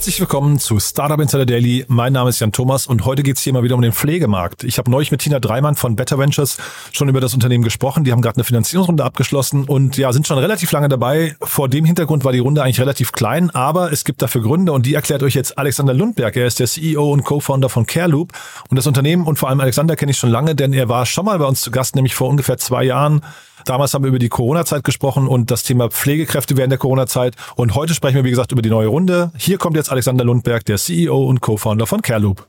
Herzlich 0.00 0.18
willkommen 0.18 0.58
zu 0.58 0.80
Startup 0.80 1.20
Insider 1.20 1.44
Daily. 1.44 1.84
Mein 1.86 2.14
Name 2.14 2.30
ist 2.30 2.40
Jan 2.40 2.52
Thomas 2.52 2.86
und 2.86 3.04
heute 3.04 3.22
geht 3.22 3.36
es 3.36 3.42
hier 3.42 3.52
mal 3.52 3.62
wieder 3.62 3.74
um 3.74 3.82
den 3.82 3.92
Pflegemarkt. 3.92 4.64
Ich 4.64 4.78
habe 4.78 4.90
neulich 4.90 5.10
mit 5.10 5.20
Tina 5.20 5.40
Dreimann 5.40 5.74
von 5.74 5.94
Better 5.94 6.18
Ventures 6.18 6.56
schon 6.90 7.10
über 7.10 7.20
das 7.20 7.34
Unternehmen 7.34 7.62
gesprochen. 7.62 8.02
Die 8.02 8.10
haben 8.10 8.22
gerade 8.22 8.36
eine 8.36 8.44
Finanzierungsrunde 8.44 9.04
abgeschlossen 9.04 9.64
und 9.64 9.98
ja, 9.98 10.10
sind 10.14 10.26
schon 10.26 10.38
relativ 10.38 10.72
lange 10.72 10.88
dabei. 10.88 11.36
Vor 11.42 11.68
dem 11.68 11.84
Hintergrund 11.84 12.24
war 12.24 12.32
die 12.32 12.38
Runde 12.38 12.62
eigentlich 12.62 12.80
relativ 12.80 13.12
klein, 13.12 13.50
aber 13.50 13.92
es 13.92 14.04
gibt 14.04 14.22
dafür 14.22 14.40
Gründe 14.40 14.72
und 14.72 14.86
die 14.86 14.94
erklärt 14.94 15.22
euch 15.22 15.34
jetzt 15.34 15.58
Alexander 15.58 15.92
Lundberg. 15.92 16.34
Er 16.34 16.46
ist 16.46 16.60
der 16.60 16.66
CEO 16.66 17.12
und 17.12 17.24
Co-Founder 17.24 17.68
von 17.68 17.84
CareLoop 17.84 18.32
und 18.70 18.78
das 18.78 18.86
Unternehmen 18.86 19.26
und 19.26 19.38
vor 19.38 19.50
allem 19.50 19.60
Alexander 19.60 19.96
kenne 19.96 20.12
ich 20.12 20.16
schon 20.16 20.30
lange, 20.30 20.54
denn 20.54 20.72
er 20.72 20.88
war 20.88 21.04
schon 21.04 21.26
mal 21.26 21.38
bei 21.38 21.44
uns 21.44 21.60
zu 21.60 21.70
Gast, 21.70 21.94
nämlich 21.94 22.14
vor 22.14 22.30
ungefähr 22.30 22.56
zwei 22.56 22.84
Jahren 22.84 23.20
Damals 23.64 23.94
haben 23.94 24.04
wir 24.04 24.08
über 24.08 24.18
die 24.18 24.28
Corona-Zeit 24.28 24.84
gesprochen 24.84 25.28
und 25.28 25.50
das 25.50 25.62
Thema 25.62 25.90
Pflegekräfte 25.90 26.56
während 26.56 26.72
der 26.72 26.78
Corona-Zeit. 26.78 27.36
Und 27.56 27.74
heute 27.74 27.94
sprechen 27.94 28.16
wir, 28.16 28.24
wie 28.24 28.30
gesagt, 28.30 28.52
über 28.52 28.62
die 28.62 28.70
neue 28.70 28.88
Runde. 28.88 29.32
Hier 29.36 29.58
kommt 29.58 29.76
jetzt 29.76 29.90
Alexander 29.90 30.24
Lundberg, 30.24 30.64
der 30.64 30.78
CEO 30.78 31.24
und 31.24 31.40
Co-Founder 31.40 31.86
von 31.86 32.02
CareLoop. 32.02 32.46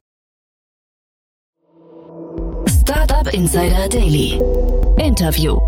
Startup 2.67 3.34
Insider 3.34 3.87
Daily. 3.89 4.39
Interview. 4.97 5.59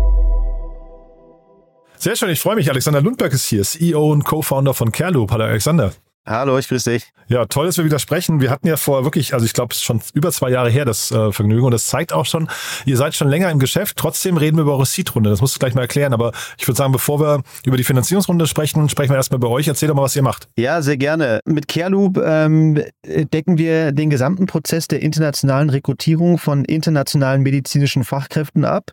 Sehr 1.96 2.16
schön, 2.16 2.30
ich 2.30 2.40
freue 2.40 2.56
mich. 2.56 2.70
Alexander 2.70 3.00
Lundberg 3.00 3.32
ist 3.32 3.46
hier, 3.46 3.62
CEO 3.62 4.12
und 4.12 4.24
Co-Founder 4.24 4.74
von 4.74 4.92
CareLoop. 4.92 5.30
Hallo 5.30 5.44
Alexander. 5.44 5.92
Hallo, 6.26 6.56
ich 6.56 6.68
grüße 6.68 6.90
dich. 6.90 7.12
Ja, 7.28 7.44
toll, 7.44 7.66
dass 7.66 7.76
wir 7.76 7.84
wieder 7.84 7.98
sprechen. 7.98 8.40
Wir 8.40 8.50
hatten 8.50 8.66
ja 8.66 8.78
vor 8.78 9.04
wirklich, 9.04 9.34
also 9.34 9.44
ich 9.44 9.52
glaube, 9.52 9.72
es 9.72 9.78
ist 9.78 9.84
schon 9.84 10.00
über 10.14 10.32
zwei 10.32 10.48
Jahre 10.48 10.70
her, 10.70 10.86
das 10.86 11.10
äh, 11.10 11.32
Vergnügen. 11.32 11.66
Und 11.66 11.72
das 11.72 11.86
zeigt 11.86 12.14
auch 12.14 12.24
schon, 12.24 12.48
ihr 12.86 12.96
seid 12.96 13.14
schon 13.14 13.28
länger 13.28 13.50
im 13.50 13.58
Geschäft. 13.58 13.98
Trotzdem 13.98 14.38
reden 14.38 14.56
wir 14.56 14.62
über 14.62 14.72
eure 14.72 14.86
Seed-Runde. 14.86 15.28
Das 15.28 15.42
musst 15.42 15.54
du 15.54 15.58
gleich 15.58 15.74
mal 15.74 15.82
erklären. 15.82 16.14
Aber 16.14 16.32
ich 16.56 16.66
würde 16.66 16.78
sagen, 16.78 16.92
bevor 16.92 17.20
wir 17.20 17.42
über 17.66 17.76
die 17.76 17.84
Finanzierungsrunde 17.84 18.46
sprechen, 18.46 18.88
sprechen 18.88 19.10
wir 19.12 19.16
erstmal 19.16 19.38
bei 19.38 19.48
euch. 19.48 19.68
Erzähl 19.68 19.88
doch 19.88 19.94
mal, 19.94 20.02
was 20.02 20.16
ihr 20.16 20.22
macht. 20.22 20.48
Ja, 20.56 20.80
sehr 20.80 20.96
gerne. 20.96 21.40
Mit 21.44 21.68
CareLoop 21.68 22.16
ähm, 22.16 22.82
decken 23.04 23.58
wir 23.58 23.92
den 23.92 24.08
gesamten 24.08 24.46
Prozess 24.46 24.88
der 24.88 25.02
internationalen 25.02 25.68
Rekrutierung 25.68 26.38
von 26.38 26.64
internationalen 26.64 27.42
medizinischen 27.42 28.02
Fachkräften 28.02 28.64
ab. 28.64 28.92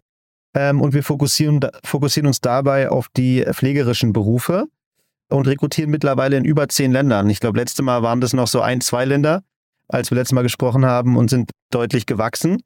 Ähm, 0.53 0.81
und 0.81 0.93
wir 0.93 1.03
fokussieren, 1.03 1.61
fokussieren 1.85 2.27
uns 2.27 2.41
dabei 2.41 2.89
auf 2.89 3.07
die 3.15 3.45
pflegerischen 3.53 4.11
Berufe 4.11 4.65
und 5.31 5.47
rekrutieren 5.47 5.91
mittlerweile 5.91 6.37
in 6.37 6.45
über 6.45 6.67
zehn 6.67 6.91
Ländern. 6.91 7.29
Ich 7.29 7.39
glaube, 7.39 7.59
letztes 7.59 7.83
Mal 7.83 8.03
waren 8.03 8.21
das 8.21 8.33
noch 8.33 8.47
so 8.47 8.61
ein, 8.61 8.81
zwei 8.81 9.05
Länder, 9.05 9.43
als 9.87 10.11
wir 10.11 10.15
letztes 10.17 10.33
Mal 10.33 10.43
gesprochen 10.43 10.85
haben 10.85 11.17
und 11.17 11.29
sind 11.29 11.51
deutlich 11.71 12.05
gewachsen. 12.05 12.61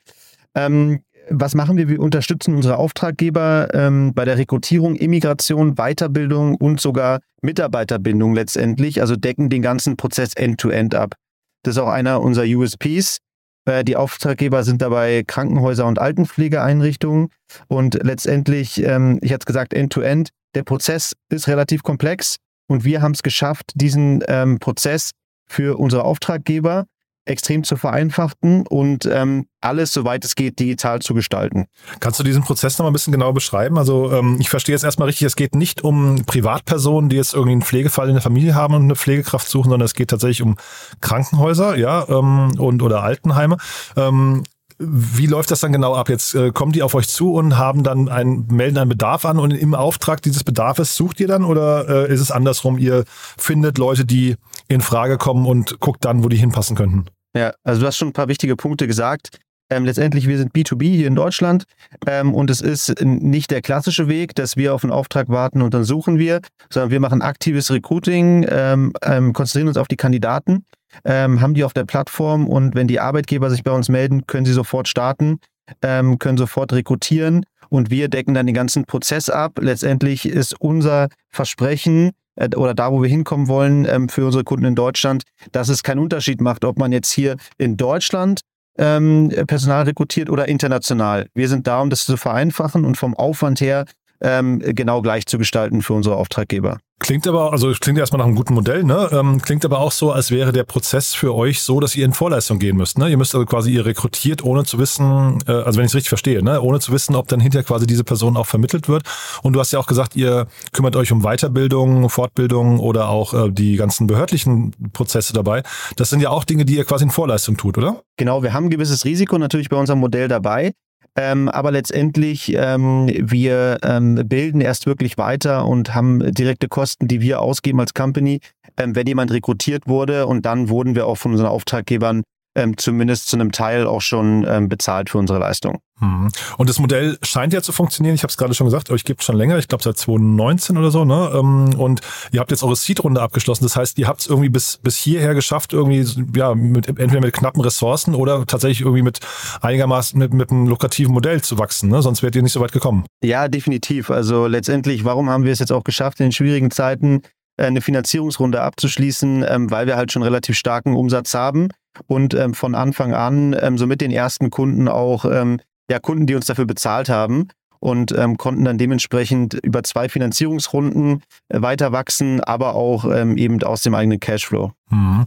Ähm, 0.56 1.02
was 1.30 1.56
machen 1.56 1.78
wir? 1.78 1.90
Wir 1.90 2.00
unterstützen 2.00 2.56
unsere 2.56 2.78
Auftraggeber 2.78 3.70
ähm, 3.74 4.14
bei 4.14 4.26
der 4.26 4.38
Rekrutierung, 4.38 4.96
Immigration, 4.96 5.76
Weiterbildung 5.76 6.56
und 6.56 6.80
sogar 6.80 7.20
Mitarbeiterbindung 7.42 8.36
letztendlich, 8.36 9.02
also 9.02 9.16
decken 9.16 9.50
den 9.50 9.62
ganzen 9.62 9.98
Prozess 9.98 10.34
end-to-end 10.36 10.94
-end 10.94 10.98
ab. 10.98 11.16
Das 11.64 11.76
ist 11.76 11.82
auch 11.82 11.90
einer 11.90 12.22
unserer 12.22 12.46
USPs. 12.46 13.20
Äh, 13.66 13.84
die 13.84 13.96
Auftraggeber 13.96 14.64
sind 14.64 14.82
dabei 14.82 15.24
Krankenhäuser 15.26 15.86
und 15.88 16.00
Altenpflegeeinrichtungen 16.00 17.30
und 17.68 17.96
letztendlich, 18.04 18.84
ähm, 18.84 19.20
ich 19.22 19.32
hatte 19.32 19.44
es 19.44 19.46
gesagt, 19.48 19.74
end-to-end. 19.74 20.30
-End. 20.30 20.32
Der 20.54 20.64
Prozess 20.64 21.14
ist 21.30 21.48
relativ 21.48 21.84
komplex. 21.84 22.38
Und 22.68 22.84
wir 22.84 23.02
haben 23.02 23.12
es 23.12 23.24
geschafft, 23.24 23.72
diesen 23.76 24.24
ähm, 24.28 24.60
Prozess 24.60 25.12
für 25.48 25.78
unsere 25.78 26.04
Auftraggeber 26.04 26.86
extrem 27.26 27.64
zu 27.64 27.76
vereinfachen 27.76 28.66
und 28.68 29.06
ähm, 29.12 29.48
alles, 29.60 29.92
soweit 29.92 30.24
es 30.24 30.36
geht, 30.36 30.60
digital 30.60 31.02
zu 31.02 31.14
gestalten. 31.16 31.66
Kannst 32.00 32.20
du 32.20 32.24
diesen 32.24 32.44
Prozess 32.44 32.78
noch 32.78 32.84
mal 32.86 32.92
ein 32.92 32.94
bisschen 32.94 33.12
genauer 33.12 33.34
beschreiben? 33.34 33.78
Also 33.78 34.12
ähm, 34.12 34.38
ich 34.40 34.50
verstehe 34.50 34.76
jetzt 34.76 34.84
erstmal 34.84 35.08
richtig, 35.08 35.26
es 35.26 35.36
geht 35.36 35.56
nicht 35.56 35.84
um 35.84 36.24
Privatpersonen, 36.26 37.10
die 37.10 37.16
jetzt 37.16 37.34
irgendwie 37.34 37.54
einen 37.54 37.62
Pflegefall 37.64 38.08
in 38.08 38.14
der 38.14 38.22
Familie 38.22 38.54
haben 38.54 38.76
und 38.76 38.84
eine 38.84 38.96
Pflegekraft 38.96 39.50
suchen, 39.50 39.70
sondern 39.72 39.86
es 39.86 39.96
geht 39.96 40.12
tatsächlich 40.12 40.44
um 40.44 40.56
Krankenhäuser, 41.02 41.76
ja, 41.78 42.08
ähm, 42.08 42.52
und 42.60 42.84
oder 42.84 43.04
Altenheime. 43.04 43.58
Ähm, 43.98 44.44
wie 44.78 45.28
läuft 45.28 45.52
das 45.52 45.62
dann 45.62 45.72
genau 45.72 45.96
ab? 45.96 46.10
Jetzt 46.10 46.36
äh, 46.36 46.52
kommen 46.52 46.72
die 46.72 46.84
auf 46.84 46.96
euch 46.96 47.08
zu 47.08 47.34
und 47.34 47.58
haben 47.58 47.84
dann 47.84 48.10
einen, 48.10 48.48
melden 48.48 48.78
einen 48.78 48.90
Bedarf 48.90 49.26
an 49.26 49.40
und 49.40 49.52
im 49.52 49.74
Auftrag 49.74 50.22
dieses 50.22 50.44
Bedarfes 50.44 50.96
sucht 50.96 51.20
ihr 51.20 51.28
dann 51.28 51.46
oder 51.46 51.88
äh, 52.10 52.14
ist 52.14 52.20
es 52.20 52.32
andersrum? 52.32 52.78
Ihr 52.78 53.06
findet 53.38 53.78
Leute, 53.78 54.06
die 54.06 54.36
in 54.68 54.82
Frage 54.82 55.18
kommen 55.18 55.46
und 55.46 55.80
guckt 55.80 56.04
dann, 56.04 56.24
wo 56.24 56.30
die 56.30 56.38
hinpassen 56.38 56.76
könnten? 56.76 57.06
Ja, 57.36 57.54
also 57.64 57.82
du 57.82 57.88
hast 57.88 57.98
schon 57.98 58.10
ein 58.10 58.14
paar 58.14 58.28
wichtige 58.28 58.56
Punkte 58.56 58.88
gesagt. 58.88 59.40
Ähm, 59.72 59.84
letztendlich, 59.86 60.28
wir 60.28 60.38
sind 60.38 60.54
B2B 60.54 60.84
hier 60.84 61.08
in 61.08 61.16
Deutschland 61.16 61.64
ähm, 62.06 62.36
und 62.36 62.52
es 62.52 62.62
ist 62.62 63.02
nicht 63.02 63.50
der 63.50 63.62
klassische 63.62 64.08
Weg, 64.08 64.36
dass 64.36 64.58
wir 64.58 64.76
auf 64.76 64.84
einen 64.84 64.94
Auftrag 64.94 65.30
warten 65.30 65.64
und 65.64 65.74
dann 65.74 65.84
suchen 65.84 66.20
wir, 66.20 66.42
sondern 66.70 66.92
wir 66.92 67.00
machen 67.00 67.24
aktives 67.24 67.72
Recruiting, 67.72 68.46
ähm, 68.48 68.94
ähm 69.02 69.34
konzentrieren 69.34 69.70
uns 69.70 69.78
auf 69.78 69.88
die 69.88 69.96
Kandidaten 69.96 70.66
ähm, 71.04 71.42
haben 71.42 71.54
die 71.54 71.64
auf 71.64 71.74
der 71.74 71.86
Plattform 71.86 72.48
und 72.48 72.76
wenn 72.76 72.88
die 72.88 73.00
Arbeitgeber 73.00 73.50
sich 73.50 73.64
bei 73.64 73.72
uns 73.72 73.90
melden, 73.90 74.26
können 74.28 74.46
sie 74.46 74.54
sofort 74.54 74.88
starten, 74.88 75.40
ähm, 75.82 76.20
können 76.20 76.38
sofort 76.38 76.74
rekrutieren 76.74 77.46
und 77.70 77.90
wir 77.90 78.08
decken 78.08 78.34
dann 78.34 78.46
den 78.46 78.56
ganzen 78.56 78.86
Prozess 78.86 79.30
ab. 79.30 79.60
Letztendlich 79.60 80.26
ist 80.26 80.60
unser 80.60 81.10
Versprechen 81.30 82.12
äh, 82.36 82.56
oder 82.56 82.74
da, 82.74 82.92
wo 82.92 83.02
wir 83.02 83.10
hinkommen 83.10 83.48
wollen 83.48 83.86
ähm, 83.86 84.10
für 84.10 84.26
unsere 84.26 84.44
Kunden 84.44 84.66
in 84.66 84.76
Deutschland, 84.76 85.24
dass 85.52 85.70
es 85.70 85.84
keinen 85.84 86.00
Unterschied 86.00 86.42
macht, 86.42 86.66
ob 86.66 86.78
man 86.78 86.92
jetzt 86.92 87.12
hier 87.12 87.38
in 87.58 87.78
Deutschland 87.78 88.42
ähm, 88.78 89.32
Personal 89.48 89.84
rekrutiert 89.84 90.30
oder 90.30 90.48
international. 90.48 91.28
Wir 91.34 91.48
sind 91.48 91.66
da, 91.68 91.82
um 91.82 91.90
das 91.90 92.06
zu 92.06 92.18
vereinfachen 92.18 92.86
und 92.86 92.98
vom 92.98 93.16
Aufwand 93.16 93.62
her 93.62 93.86
ähm, 94.22 94.60
genau 94.60 95.02
gleich 95.02 95.26
zu 95.26 95.38
gestalten 95.38 95.82
für 95.82 95.94
unsere 95.94 96.16
Auftraggeber. 96.16 96.78
Klingt 97.00 97.28
aber, 97.28 97.52
also 97.52 97.72
klingt 97.74 98.00
erstmal 98.00 98.20
nach 98.20 98.26
einem 98.26 98.36
guten 98.36 98.54
Modell, 98.54 98.86
ne? 98.86 99.10
Ähm, 99.12 99.42
klingt 99.42 99.66
aber 99.66 99.80
auch 99.80 99.92
so, 99.92 100.14
als 100.14 100.32
wäre 100.32 100.54
der 100.54 100.64
Prozess 100.64 101.14
für 101.14 101.36
euch 101.36 101.62
so, 101.62 101.82
dass 101.82 101.94
ihr 101.94 102.06
in 102.06 102.14
Vorleistung 102.14 102.58
gehen 102.58 102.78
müsst. 102.78 102.98
Ne? 102.98 103.10
Ihr 103.10 103.18
müsst 103.18 103.36
also 103.36 103.46
quasi, 103.46 103.74
ihr 103.74 103.86
rekrutiert, 103.86 104.46
ohne 104.46 104.64
zu 104.64 104.80
wissen, 104.80 105.44
äh, 105.46 105.52
also 105.52 105.78
wenn 105.78 105.86
ich 105.86 105.92
es 105.92 105.96
richtig 105.96 106.10
verstehe, 106.10 106.42
ne? 106.42 106.62
ohne 106.62 106.80
zu 106.80 106.94
wissen, 106.94 107.16
ob 107.16 107.28
dann 107.28 107.42
hinterher 107.42 107.66
quasi 107.66 107.86
diese 107.86 108.06
Person 108.06 108.38
auch 108.38 108.46
vermittelt 108.46 108.88
wird. 108.88 109.04
Und 109.44 109.54
du 109.54 109.60
hast 109.60 109.74
ja 109.74 109.80
auch 109.80 109.88
gesagt, 109.88 110.16
ihr 110.16 110.48
kümmert 110.72 110.96
euch 110.96 111.12
um 111.12 111.22
Weiterbildung, 111.22 112.10
Fortbildung 112.10 112.80
oder 112.80 113.10
auch 113.10 113.34
äh, 113.34 113.52
die 113.52 113.76
ganzen 113.76 114.08
behördlichen 114.08 114.72
Prozesse 114.94 115.34
dabei. 115.34 115.64
Das 115.98 116.10
sind 116.10 116.22
ja 116.22 116.30
auch 116.30 116.46
Dinge, 116.46 116.64
die 116.64 116.78
ihr 116.78 116.86
quasi 116.86 117.04
in 117.04 117.12
Vorleistung 117.12 117.58
tut, 117.58 117.78
oder? 117.78 118.02
Genau, 118.16 118.42
wir 118.42 118.54
haben 118.54 118.66
ein 118.66 118.70
gewisses 118.70 119.04
Risiko 119.04 119.38
natürlich 119.38 119.68
bei 119.68 119.78
unserem 119.78 120.00
Modell 120.00 120.30
dabei. 120.30 120.72
Ähm, 121.18 121.48
aber 121.48 121.72
letztendlich, 121.72 122.54
ähm, 122.56 123.08
wir 123.08 123.78
ähm, 123.84 124.22
bilden 124.26 124.60
erst 124.60 124.86
wirklich 124.86 125.18
weiter 125.18 125.66
und 125.66 125.96
haben 125.96 126.20
direkte 126.34 126.68
Kosten, 126.68 127.08
die 127.08 127.22
wir 127.22 127.42
ausgeben 127.42 127.80
als 127.80 127.94
Company, 127.94 128.42
ähm, 128.78 128.96
wenn 128.96 129.08
jemand 129.08 129.32
rekrutiert 129.32 129.88
wurde. 129.88 130.28
Und 130.28 130.46
dann 130.46 130.68
wurden 130.68 130.94
wir 130.94 131.08
auch 131.08 131.16
von 131.16 131.32
unseren 131.32 131.48
Auftraggebern 131.48 132.24
ähm, 132.56 132.78
zumindest 132.78 133.28
zu 133.28 133.36
einem 133.36 133.52
Teil 133.52 133.86
auch 133.86 134.02
schon 134.02 134.46
ähm, 134.48 134.70
bezahlt 134.70 135.10
für 135.10 135.18
unsere 135.18 135.40
Leistung. 135.40 135.80
Mhm. 136.00 136.30
Und 136.58 136.70
das 136.70 136.80
Modell 136.80 137.18
scheint 137.22 137.54
ja 137.54 137.62
zu 137.62 137.72
funktionieren. 137.72 138.16
Ich 138.16 138.24
habe 138.24 138.32
es 138.32 138.38
gerade 138.38 138.54
schon 138.54 138.66
gesagt, 138.66 138.90
euch 138.90 139.04
gibt 139.04 139.22
es 139.22 139.26
schon 139.26 139.38
länger, 139.38 139.58
ich 139.58 139.68
glaube 139.68 139.84
seit 139.84 139.98
2019 139.98 140.78
oder 140.78 140.92
so. 140.92 141.06
Ne? 141.06 141.32
Ähm, 141.34 141.74
und 141.78 142.02
ihr 142.32 142.40
habt 142.40 142.52
jetzt 142.52 142.64
eure 142.64 142.76
Seed-Runde 142.76 143.22
abgeschlossen. 143.22 143.64
Das 143.64 143.76
heißt, 143.76 143.98
ihr 144.00 144.08
habt 144.08 144.22
es 144.22 144.28
irgendwie 144.28 144.50
bis, 144.50 144.78
bis 144.78 144.98
hierher 144.98 145.34
geschafft, 145.34 145.74
irgendwie 145.74 146.06
ja 146.38 146.56
mit, 146.56 146.88
entweder 146.88 147.22
mit 147.22 147.34
knappen 147.34 147.62
Ressourcen 147.62 148.16
oder 148.16 148.46
tatsächlich 148.46 148.82
irgendwie 148.82 149.04
mit 149.04 149.20
einigermaßen 149.62 150.18
mit, 150.18 150.34
mit 150.34 150.52
einem 150.52 150.68
lukrativen 150.68 151.14
Modell 151.14 151.42
zu 151.42 151.58
wachsen. 151.60 151.90
Ne? 151.90 152.02
Sonst 152.02 152.24
wärt 152.24 152.36
ihr 152.36 152.44
nicht 152.44 152.54
so 152.54 152.62
weit 152.62 152.72
gekommen. 152.72 153.06
Ja, 153.24 153.48
definitiv. 153.48 154.12
Also 154.12 154.48
letztendlich, 154.48 155.06
warum 155.06 155.30
haben 155.30 155.44
wir 155.44 155.52
es 155.52 155.60
jetzt 155.60 155.72
auch 155.72 155.84
geschafft, 155.84 156.20
in 156.20 156.28
den 156.28 156.32
schwierigen 156.32 156.72
Zeiten 156.72 157.22
äh, 157.58 157.66
eine 157.66 157.82
Finanzierungsrunde 157.82 158.62
abzuschließen, 158.62 159.46
ähm, 159.48 159.72
weil 159.72 159.88
wir 159.88 159.96
halt 159.96 160.12
schon 160.12 160.24
relativ 160.24 160.58
starken 160.58 160.96
Umsatz 160.96 161.34
haben 161.34 161.70
und 162.08 162.34
ähm, 162.34 162.54
von 162.54 162.76
Anfang 162.76 163.14
an 163.14 163.56
ähm, 163.60 163.78
so 163.78 163.88
mit 163.88 164.02
den 164.02 164.12
ersten 164.12 164.50
Kunden 164.50 164.88
auch 164.88 165.26
ähm, 165.26 165.60
ja, 165.90 166.00
Kunden, 166.00 166.26
die 166.26 166.36
uns 166.36 166.46
dafür 166.46 166.66
bezahlt 166.66 167.10
haben 167.10 167.48
und 167.86 168.12
ähm, 168.18 168.38
konnten 168.38 168.66
dann 168.66 168.80
dementsprechend 168.80 169.54
über 169.54 169.84
zwei 169.84 170.10
Finanzierungsrunden 170.10 171.22
äh, 171.50 171.62
weiter 171.62 171.92
wachsen, 171.92 172.44
aber 172.44 172.74
auch 172.74 173.06
ähm, 173.06 173.38
eben 173.38 173.62
aus 173.62 173.82
dem 173.82 173.94
eigenen 173.94 174.20
Cashflow. 174.20 174.72
Mhm. 174.90 175.26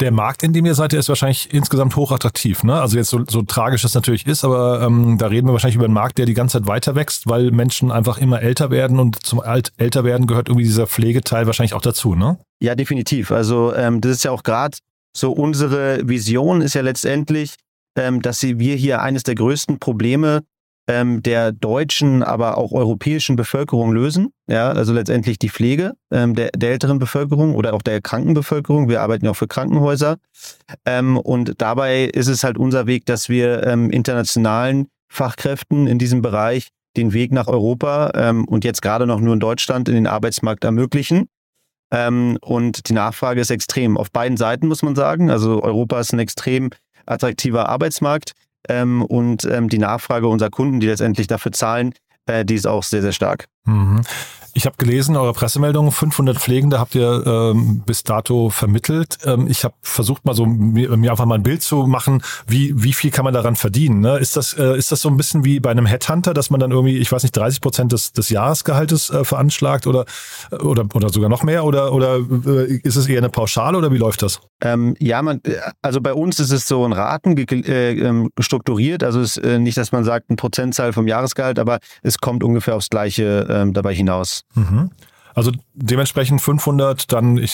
Der 0.00 0.10
Markt, 0.10 0.42
in 0.42 0.54
dem 0.54 0.64
ihr 0.64 0.74
seid, 0.74 0.92
der 0.92 1.00
ist 1.00 1.10
wahrscheinlich 1.10 1.52
insgesamt 1.52 1.96
hochattraktiv. 1.96 2.64
Ne? 2.64 2.80
Also 2.80 2.96
jetzt 2.96 3.10
so, 3.10 3.22
so 3.28 3.42
tragisch 3.42 3.82
das 3.82 3.94
natürlich 3.94 4.26
ist, 4.26 4.44
aber 4.44 4.80
ähm, 4.80 5.18
da 5.18 5.26
reden 5.26 5.48
wir 5.48 5.52
wahrscheinlich 5.52 5.76
über 5.76 5.84
einen 5.84 5.94
Markt, 5.94 6.16
der 6.16 6.24
die 6.24 6.32
ganze 6.32 6.58
Zeit 6.58 6.68
weiter 6.68 6.94
wächst, 6.94 7.28
weil 7.28 7.50
Menschen 7.50 7.92
einfach 7.92 8.16
immer 8.16 8.40
älter 8.40 8.70
werden 8.70 8.98
und 8.98 9.22
zum 9.22 9.40
alt 9.40 9.72
älter 9.76 10.02
werden 10.02 10.26
gehört 10.26 10.48
irgendwie 10.48 10.66
dieser 10.66 10.86
Pflegeteil 10.86 11.46
wahrscheinlich 11.46 11.74
auch 11.74 11.82
dazu, 11.82 12.14
ne? 12.14 12.38
Ja, 12.62 12.74
definitiv. 12.74 13.30
Also 13.30 13.74
ähm, 13.74 14.00
das 14.00 14.12
ist 14.12 14.24
ja 14.24 14.30
auch 14.30 14.42
gerade 14.42 14.76
so 15.16 15.32
unsere 15.32 16.08
Vision 16.08 16.62
ist 16.62 16.74
ja 16.74 16.82
letztendlich, 16.82 17.54
ähm, 17.96 18.22
dass 18.22 18.42
wir 18.42 18.76
hier 18.76 19.02
eines 19.02 19.22
der 19.24 19.34
größten 19.34 19.78
Probleme 19.78 20.42
ähm, 20.90 21.22
der 21.22 21.52
deutschen, 21.52 22.22
aber 22.22 22.58
auch 22.58 22.72
europäischen 22.72 23.36
Bevölkerung 23.36 23.92
lösen. 23.92 24.32
Ja, 24.48 24.70
also 24.70 24.92
letztendlich 24.92 25.38
die 25.38 25.48
Pflege 25.48 25.92
ähm, 26.10 26.34
der, 26.34 26.50
der, 26.50 26.70
älteren 26.70 26.98
Bevölkerung 26.98 27.54
oder 27.54 27.74
auch 27.74 27.82
der 27.82 28.00
Krankenbevölkerung. 28.00 28.88
Wir 28.88 29.00
arbeiten 29.00 29.24
ja 29.24 29.30
auch 29.30 29.36
für 29.36 29.46
Krankenhäuser. 29.46 30.16
Ähm, 30.84 31.16
und 31.16 31.60
dabei 31.60 32.04
ist 32.04 32.28
es 32.28 32.42
halt 32.42 32.58
unser 32.58 32.86
Weg, 32.86 33.06
dass 33.06 33.28
wir 33.28 33.66
ähm, 33.66 33.90
internationalen 33.90 34.88
Fachkräften 35.08 35.86
in 35.86 35.98
diesem 35.98 36.22
Bereich 36.22 36.68
den 36.96 37.12
Weg 37.12 37.32
nach 37.32 37.46
Europa 37.46 38.10
ähm, 38.14 38.44
und 38.46 38.64
jetzt 38.64 38.82
gerade 38.82 39.06
noch 39.06 39.20
nur 39.20 39.34
in 39.34 39.40
Deutschland 39.40 39.88
in 39.88 39.94
den 39.94 40.06
Arbeitsmarkt 40.06 40.64
ermöglichen. 40.64 41.28
Ähm, 41.90 42.38
und 42.40 42.88
die 42.88 42.92
Nachfrage 42.92 43.40
ist 43.40 43.50
extrem. 43.50 43.96
Auf 43.96 44.10
beiden 44.10 44.36
Seiten 44.36 44.68
muss 44.68 44.82
man 44.82 44.94
sagen. 44.94 45.30
Also 45.30 45.62
Europa 45.62 46.00
ist 46.00 46.12
ein 46.12 46.18
extrem 46.18 46.70
attraktiver 47.06 47.68
Arbeitsmarkt 47.68 48.32
ähm, 48.68 49.02
und 49.02 49.44
ähm, 49.44 49.68
die 49.68 49.78
Nachfrage 49.78 50.28
unserer 50.28 50.50
Kunden, 50.50 50.80
die 50.80 50.86
letztendlich 50.86 51.26
dafür 51.26 51.52
zahlen, 51.52 51.94
äh, 52.26 52.44
die 52.44 52.54
ist 52.54 52.66
auch 52.66 52.82
sehr, 52.82 53.02
sehr 53.02 53.12
stark. 53.12 53.46
Mhm. 53.64 54.02
Ich 54.52 54.66
habe 54.66 54.76
gelesen, 54.76 55.16
eure 55.16 55.32
Pressemeldung, 55.32 55.92
500 55.92 56.36
Pflegende 56.38 56.80
habt 56.80 56.94
ihr 56.94 57.24
ähm, 57.24 57.82
bis 57.86 58.02
dato 58.02 58.50
vermittelt. 58.50 59.18
Ähm, 59.24 59.46
ich 59.48 59.64
habe 59.64 59.74
versucht 59.80 60.24
mal 60.24 60.34
so 60.34 60.44
mir, 60.44 60.96
mir, 60.96 61.10
einfach 61.10 61.24
mal 61.24 61.36
ein 61.36 61.44
Bild 61.44 61.62
zu 61.62 61.86
machen, 61.86 62.22
wie 62.46 62.72
wie 62.82 62.92
viel 62.92 63.12
kann 63.12 63.24
man 63.24 63.32
daran 63.32 63.54
verdienen? 63.54 64.00
Ne? 64.00 64.18
Ist 64.18 64.36
das 64.36 64.54
äh, 64.54 64.76
ist 64.76 64.90
das 64.90 65.02
so 65.02 65.08
ein 65.08 65.16
bisschen 65.16 65.44
wie 65.44 65.60
bei 65.60 65.70
einem 65.70 65.86
Headhunter, 65.86 66.34
dass 66.34 66.50
man 66.50 66.58
dann 66.58 66.72
irgendwie, 66.72 66.98
ich 66.98 67.12
weiß 67.12 67.22
nicht, 67.22 67.36
30 67.36 67.60
Prozent 67.60 67.92
des, 67.92 68.12
des 68.12 68.28
Jahresgehaltes 68.30 69.10
äh, 69.10 69.24
veranschlagt 69.24 69.86
oder 69.86 70.04
oder 70.50 70.84
oder 70.94 71.10
sogar 71.10 71.28
noch 71.28 71.44
mehr 71.44 71.64
oder 71.64 71.92
oder 71.92 72.16
äh, 72.16 72.80
ist 72.82 72.96
es 72.96 73.06
eher 73.06 73.18
eine 73.18 73.30
Pauschale 73.30 73.78
oder 73.78 73.92
wie 73.92 73.98
läuft 73.98 74.22
das? 74.22 74.40
Ähm, 74.62 74.94
ja, 74.98 75.22
man, 75.22 75.40
also 75.80 76.00
bei 76.00 76.12
uns 76.12 76.38
ist 76.38 76.50
es 76.50 76.68
so 76.68 76.84
in 76.84 76.92
Raten 76.92 77.36
äh, 77.38 77.92
ähm, 77.92 78.30
strukturiert. 78.38 79.02
Also 79.02 79.20
es 79.20 79.36
ist 79.36 79.44
äh, 79.44 79.58
nicht, 79.58 79.78
dass 79.78 79.92
man 79.92 80.04
sagt, 80.04 80.28
eine 80.28 80.36
Prozentzahl 80.36 80.92
vom 80.92 81.06
Jahresgehalt, 81.06 81.58
aber 81.58 81.78
es 82.02 82.18
kommt 82.18 82.44
ungefähr 82.44 82.76
aufs 82.76 82.90
Gleiche 82.90 83.46
ähm, 83.50 83.72
dabei 83.72 83.94
hinaus. 83.94 84.44
Mhm. 84.54 84.90
Also 85.34 85.52
dementsprechend 85.74 86.40
500, 86.40 87.12
dann, 87.12 87.38
ich 87.38 87.52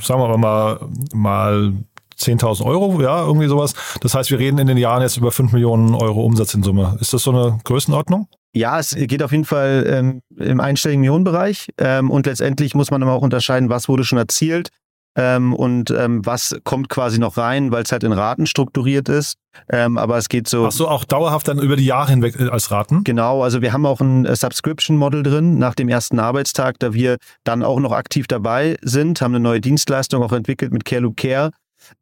sagen 0.00 0.20
wir 0.20 0.38
mal, 0.38 0.78
mal 1.12 1.72
10.000 2.18 2.64
Euro, 2.64 3.00
ja, 3.02 3.24
irgendwie 3.24 3.48
sowas. 3.48 3.74
Das 4.00 4.14
heißt, 4.14 4.30
wir 4.30 4.38
reden 4.38 4.58
in 4.58 4.66
den 4.66 4.78
Jahren 4.78 5.02
jetzt 5.02 5.16
über 5.16 5.32
5 5.32 5.52
Millionen 5.52 5.94
Euro 5.94 6.24
Umsatz 6.24 6.54
in 6.54 6.62
Summe. 6.62 6.96
Ist 7.00 7.12
das 7.12 7.22
so 7.22 7.30
eine 7.30 7.58
Größenordnung? 7.64 8.28
Ja, 8.54 8.78
es 8.78 8.94
geht 8.96 9.22
auf 9.22 9.32
jeden 9.32 9.44
Fall 9.44 9.84
ähm, 9.86 10.22
im 10.38 10.60
einstelligen 10.60 11.00
Millionenbereich. 11.00 11.68
Ähm, 11.78 12.10
und 12.10 12.24
letztendlich 12.24 12.74
muss 12.74 12.90
man 12.90 13.02
immer 13.02 13.12
auch 13.12 13.22
unterscheiden, 13.22 13.68
was 13.68 13.88
wurde 13.88 14.04
schon 14.04 14.18
erzielt 14.18 14.70
ähm, 15.16 15.54
und 15.54 15.90
ähm, 15.90 16.24
was 16.24 16.56
kommt 16.64 16.90
quasi 16.90 17.18
noch 17.18 17.38
rein, 17.38 17.72
weil 17.72 17.82
es 17.82 17.90
halt 17.90 18.04
in 18.04 18.12
Raten 18.12 18.46
strukturiert 18.46 19.08
ist. 19.08 19.38
Ähm, 19.70 19.96
aber 19.96 20.18
es 20.18 20.28
geht 20.28 20.46
so. 20.46 20.66
Ach 20.66 20.72
so, 20.72 20.86
auch 20.86 21.04
dauerhaft 21.04 21.48
dann 21.48 21.58
über 21.58 21.76
die 21.76 21.86
Jahre 21.86 22.10
hinweg 22.10 22.38
äh, 22.38 22.48
als 22.50 22.70
Raten? 22.70 23.02
Genau, 23.04 23.42
also 23.42 23.62
wir 23.62 23.72
haben 23.72 23.86
auch 23.86 24.00
ein 24.00 24.26
äh, 24.26 24.36
Subscription-Model 24.36 25.22
drin 25.22 25.58
nach 25.58 25.74
dem 25.74 25.88
ersten 25.88 26.20
Arbeitstag, 26.20 26.78
da 26.78 26.92
wir 26.92 27.16
dann 27.44 27.62
auch 27.62 27.80
noch 27.80 27.92
aktiv 27.92 28.26
dabei 28.26 28.76
sind, 28.82 29.22
haben 29.22 29.34
eine 29.34 29.40
neue 29.40 29.62
Dienstleistung 29.62 30.22
auch 30.22 30.32
entwickelt 30.32 30.72
mit 30.72 30.84
CareLoop 30.84 31.16
Care. 31.16 31.50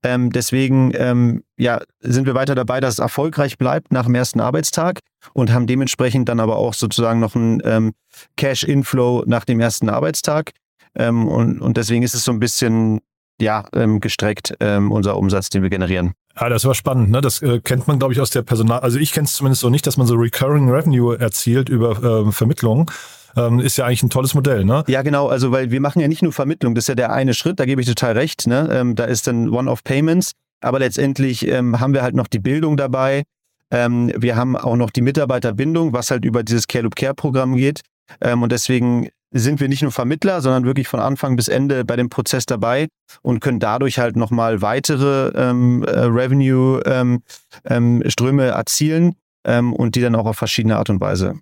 Ähm, 0.02 0.30
deswegen 0.30 0.92
ähm, 0.94 1.44
ja, 1.56 1.80
sind 2.00 2.26
wir 2.26 2.34
weiter 2.34 2.54
dabei, 2.54 2.80
dass 2.80 2.94
es 2.94 2.98
erfolgreich 2.98 3.58
bleibt 3.58 3.92
nach 3.92 4.06
dem 4.06 4.14
ersten 4.14 4.40
Arbeitstag 4.40 5.00
und 5.32 5.52
haben 5.52 5.66
dementsprechend 5.66 6.28
dann 6.28 6.40
aber 6.40 6.56
auch 6.56 6.74
sozusagen 6.74 7.20
noch 7.20 7.34
ein 7.34 7.60
ähm, 7.64 7.92
Cash-Inflow 8.36 9.24
nach 9.26 9.44
dem 9.44 9.60
ersten 9.60 9.88
Arbeitstag. 9.88 10.52
Ähm, 10.96 11.28
und, 11.28 11.60
und 11.60 11.76
deswegen 11.76 12.02
ist 12.02 12.14
es 12.14 12.24
so 12.24 12.32
ein 12.32 12.40
bisschen 12.40 13.00
ja, 13.40 13.64
ähm, 13.74 14.00
gestreckt, 14.00 14.54
ähm, 14.60 14.92
unser 14.92 15.16
Umsatz, 15.16 15.50
den 15.50 15.62
wir 15.62 15.70
generieren. 15.70 16.12
Ja, 16.40 16.48
das 16.48 16.64
war 16.64 16.74
spannend. 16.74 17.10
Ne? 17.10 17.20
Das 17.20 17.42
äh, 17.42 17.60
kennt 17.60 17.86
man, 17.88 17.98
glaube 17.98 18.12
ich, 18.12 18.20
aus 18.20 18.30
der 18.30 18.42
Personal. 18.42 18.80
Also 18.80 18.98
ich 18.98 19.12
kenne 19.12 19.26
es 19.26 19.34
zumindest 19.34 19.60
so 19.60 19.70
nicht, 19.70 19.86
dass 19.86 19.96
man 19.96 20.06
so 20.06 20.14
Recurring 20.14 20.68
Revenue 20.68 21.18
erzielt 21.18 21.68
über 21.68 22.26
äh, 22.26 22.32
Vermittlung. 22.32 22.90
Ähm, 23.36 23.58
ist 23.58 23.76
ja 23.76 23.86
eigentlich 23.86 24.02
ein 24.02 24.10
tolles 24.10 24.34
Modell, 24.34 24.64
ne? 24.64 24.84
Ja, 24.86 25.02
genau. 25.02 25.26
Also, 25.26 25.50
weil 25.50 25.72
wir 25.72 25.80
machen 25.80 26.00
ja 26.00 26.06
nicht 26.06 26.22
nur 26.22 26.32
Vermittlung. 26.32 26.74
Das 26.74 26.84
ist 26.84 26.88
ja 26.88 26.94
der 26.94 27.12
eine 27.12 27.34
Schritt. 27.34 27.58
Da 27.58 27.64
gebe 27.64 27.80
ich 27.80 27.88
total 27.88 28.12
recht. 28.12 28.46
Ne? 28.46 28.68
Ähm, 28.70 28.94
da 28.94 29.04
ist 29.04 29.26
dann 29.26 29.48
One-off-Payments. 29.48 30.32
Aber 30.60 30.78
letztendlich 30.78 31.46
ähm, 31.48 31.80
haben 31.80 31.94
wir 31.94 32.02
halt 32.02 32.14
noch 32.14 32.28
die 32.28 32.38
Bildung 32.38 32.76
dabei. 32.76 33.24
Ähm, 33.70 34.12
wir 34.16 34.36
haben 34.36 34.56
auch 34.56 34.76
noch 34.76 34.90
die 34.90 35.02
Mitarbeiterbindung, 35.02 35.92
was 35.92 36.10
halt 36.10 36.24
über 36.24 36.44
dieses 36.44 36.68
Care 36.68 36.84
Loop 36.84 36.94
Care 36.94 37.14
Programm 37.14 37.56
geht. 37.56 37.80
Ähm, 38.20 38.42
und 38.42 38.52
deswegen 38.52 39.08
sind 39.40 39.60
wir 39.60 39.68
nicht 39.68 39.82
nur 39.82 39.90
Vermittler, 39.92 40.40
sondern 40.40 40.64
wirklich 40.64 40.86
von 40.88 41.00
Anfang 41.00 41.34
bis 41.36 41.48
Ende 41.48 41.84
bei 41.84 41.96
dem 41.96 42.08
Prozess 42.08 42.46
dabei 42.46 42.88
und 43.22 43.40
können 43.40 43.58
dadurch 43.58 43.98
halt 43.98 44.16
nochmal 44.16 44.62
weitere 44.62 45.32
ähm, 45.34 45.82
äh, 45.82 45.90
Revenue-Ströme 45.90 47.22
ähm, 47.66 48.02
ähm, 48.18 48.38
erzielen 48.38 49.16
ähm, 49.44 49.72
und 49.72 49.96
die 49.96 50.00
dann 50.00 50.14
auch 50.14 50.26
auf 50.26 50.36
verschiedene 50.36 50.76
Art 50.76 50.88
und 50.88 51.00
Weise. 51.00 51.34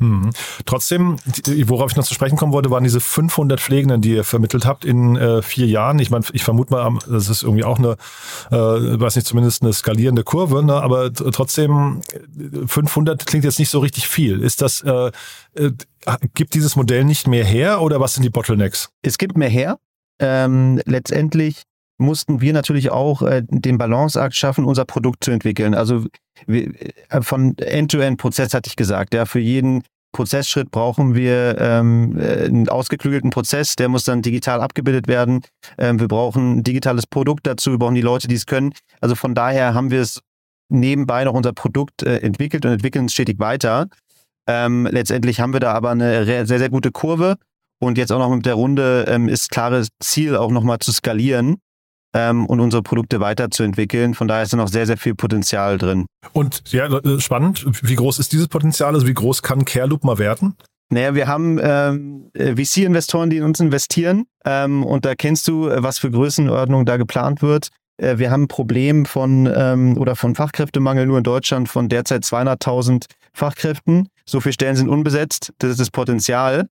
Hm. 0.00 0.30
Trotzdem, 0.64 1.16
worauf 1.66 1.90
ich 1.90 1.96
noch 1.96 2.06
zu 2.06 2.14
sprechen 2.14 2.36
kommen 2.36 2.54
wollte, 2.54 2.70
waren 2.70 2.84
diese 2.84 3.00
500 3.00 3.60
Pflegenden, 3.60 4.00
die 4.00 4.14
ihr 4.14 4.24
vermittelt 4.24 4.64
habt 4.64 4.86
in 4.86 5.16
äh, 5.16 5.42
vier 5.42 5.66
Jahren. 5.66 5.98
Ich 5.98 6.10
meine, 6.10 6.24
ich 6.32 6.42
vermute 6.42 6.72
mal, 6.72 6.98
das 7.06 7.28
ist 7.28 7.42
irgendwie 7.42 7.64
auch 7.64 7.78
eine, 7.78 7.96
äh, 8.50 8.56
weiß 9.00 9.16
nicht, 9.16 9.26
zumindest 9.26 9.62
eine 9.62 9.74
skalierende 9.74 10.24
Kurve, 10.24 10.64
ne? 10.64 10.74
aber 10.74 11.12
trotzdem 11.12 12.00
500 12.66 13.26
klingt 13.26 13.44
jetzt 13.44 13.58
nicht 13.58 13.68
so 13.68 13.80
richtig 13.80 14.08
viel. 14.08 14.40
Ist 14.40 14.62
das, 14.62 14.80
äh, 14.80 15.10
äh, 15.54 15.72
gibt 16.34 16.54
dieses 16.54 16.76
Modell 16.76 17.04
nicht 17.04 17.26
mehr 17.28 17.44
her 17.44 17.82
oder 17.82 18.00
was 18.00 18.14
sind 18.14 18.22
die 18.22 18.30
Bottlenecks? 18.30 18.88
Es 19.02 19.18
gibt 19.18 19.36
mehr 19.36 19.50
her. 19.50 19.78
Ähm, 20.18 20.80
letztendlich 20.84 21.62
mussten 22.00 22.40
wir 22.40 22.52
natürlich 22.52 22.90
auch 22.90 23.22
äh, 23.22 23.42
den 23.46 23.78
Balanceakt 23.78 24.34
schaffen, 24.34 24.64
unser 24.64 24.84
Produkt 24.84 25.22
zu 25.22 25.30
entwickeln. 25.30 25.74
Also 25.74 26.06
wir, 26.46 26.72
äh, 27.10 27.22
von 27.22 27.56
End-to-End-Prozess 27.58 28.54
hatte 28.54 28.68
ich 28.68 28.76
gesagt. 28.76 29.14
Ja, 29.14 29.26
für 29.26 29.38
jeden 29.38 29.82
Prozessschritt 30.12 30.70
brauchen 30.70 31.14
wir 31.14 31.56
ähm, 31.60 32.18
äh, 32.18 32.46
einen 32.46 32.68
ausgeklügelten 32.68 33.30
Prozess, 33.30 33.76
der 33.76 33.88
muss 33.88 34.04
dann 34.04 34.22
digital 34.22 34.60
abgebildet 34.60 35.06
werden. 35.06 35.42
Ähm, 35.78 36.00
wir 36.00 36.08
brauchen 36.08 36.58
ein 36.58 36.64
digitales 36.64 37.06
Produkt 37.06 37.46
dazu, 37.46 37.70
wir 37.70 37.78
brauchen 37.78 37.94
die 37.94 38.00
Leute, 38.00 38.26
die 38.26 38.34
es 38.34 38.46
können. 38.46 38.72
Also 39.00 39.14
von 39.14 39.34
daher 39.34 39.74
haben 39.74 39.90
wir 39.90 40.00
es 40.00 40.20
nebenbei 40.68 41.24
noch 41.24 41.34
unser 41.34 41.52
Produkt 41.52 42.02
äh, 42.02 42.18
entwickelt 42.18 42.64
und 42.64 42.72
entwickeln 42.72 43.06
es 43.06 43.12
stetig 43.12 43.38
weiter. 43.38 43.88
Ähm, 44.48 44.88
letztendlich 44.90 45.40
haben 45.40 45.52
wir 45.52 45.60
da 45.60 45.74
aber 45.74 45.90
eine 45.90 46.24
sehr, 46.24 46.46
sehr 46.46 46.70
gute 46.70 46.90
Kurve 46.90 47.36
und 47.78 47.98
jetzt 47.98 48.10
auch 48.10 48.18
noch 48.18 48.34
mit 48.34 48.46
der 48.46 48.54
Runde 48.54 49.04
ähm, 49.06 49.28
ist 49.28 49.50
klares 49.50 49.88
Ziel, 50.00 50.36
auch 50.36 50.50
nochmal 50.50 50.78
zu 50.78 50.92
skalieren 50.92 51.58
ähm, 52.14 52.46
und 52.46 52.60
unsere 52.60 52.82
Produkte 52.82 53.20
weiterzuentwickeln. 53.20 54.14
Von 54.14 54.28
daher 54.28 54.42
ist 54.42 54.52
da 54.52 54.56
noch 54.56 54.68
sehr, 54.68 54.86
sehr 54.86 54.96
viel 54.96 55.14
Potenzial 55.14 55.78
drin. 55.78 56.06
Und 56.32 56.62
ja, 56.72 56.86
äh, 56.86 57.20
spannend. 57.20 57.64
Wie 57.82 57.94
groß 57.94 58.18
ist 58.18 58.32
dieses 58.32 58.48
Potenzial? 58.48 58.94
Also 58.94 59.06
wie 59.06 59.14
groß 59.14 59.42
kann 59.42 59.64
CareLoop 59.64 60.04
mal 60.04 60.18
werden? 60.18 60.56
Naja, 60.92 61.14
wir 61.14 61.28
haben 61.28 61.60
ähm, 61.62 62.30
äh, 62.34 62.56
VC-Investoren, 62.56 63.30
die 63.30 63.36
in 63.36 63.44
uns 63.44 63.60
investieren. 63.60 64.26
Ähm, 64.44 64.84
und 64.84 65.04
da 65.04 65.14
kennst 65.14 65.46
du, 65.46 65.68
äh, 65.68 65.82
was 65.82 65.98
für 65.98 66.10
Größenordnung 66.10 66.84
da 66.84 66.96
geplant 66.96 67.42
wird. 67.42 67.68
Äh, 67.96 68.18
wir 68.18 68.32
haben 68.32 68.44
ein 68.44 68.48
Problem 68.48 69.04
von 69.04 69.48
ähm, 69.54 69.96
oder 69.96 70.16
von 70.16 70.34
Fachkräftemangel 70.34 71.06
nur 71.06 71.18
in 71.18 71.24
Deutschland 71.24 71.68
von 71.68 71.88
derzeit 71.88 72.24
200.000 72.24 73.04
Fachkräften. 73.32 74.08
So 74.26 74.40
viele 74.40 74.52
Stellen 74.52 74.74
sind 74.74 74.88
unbesetzt. 74.88 75.52
Das 75.58 75.70
ist 75.70 75.80
das 75.80 75.90
Potenzial. 75.90 76.66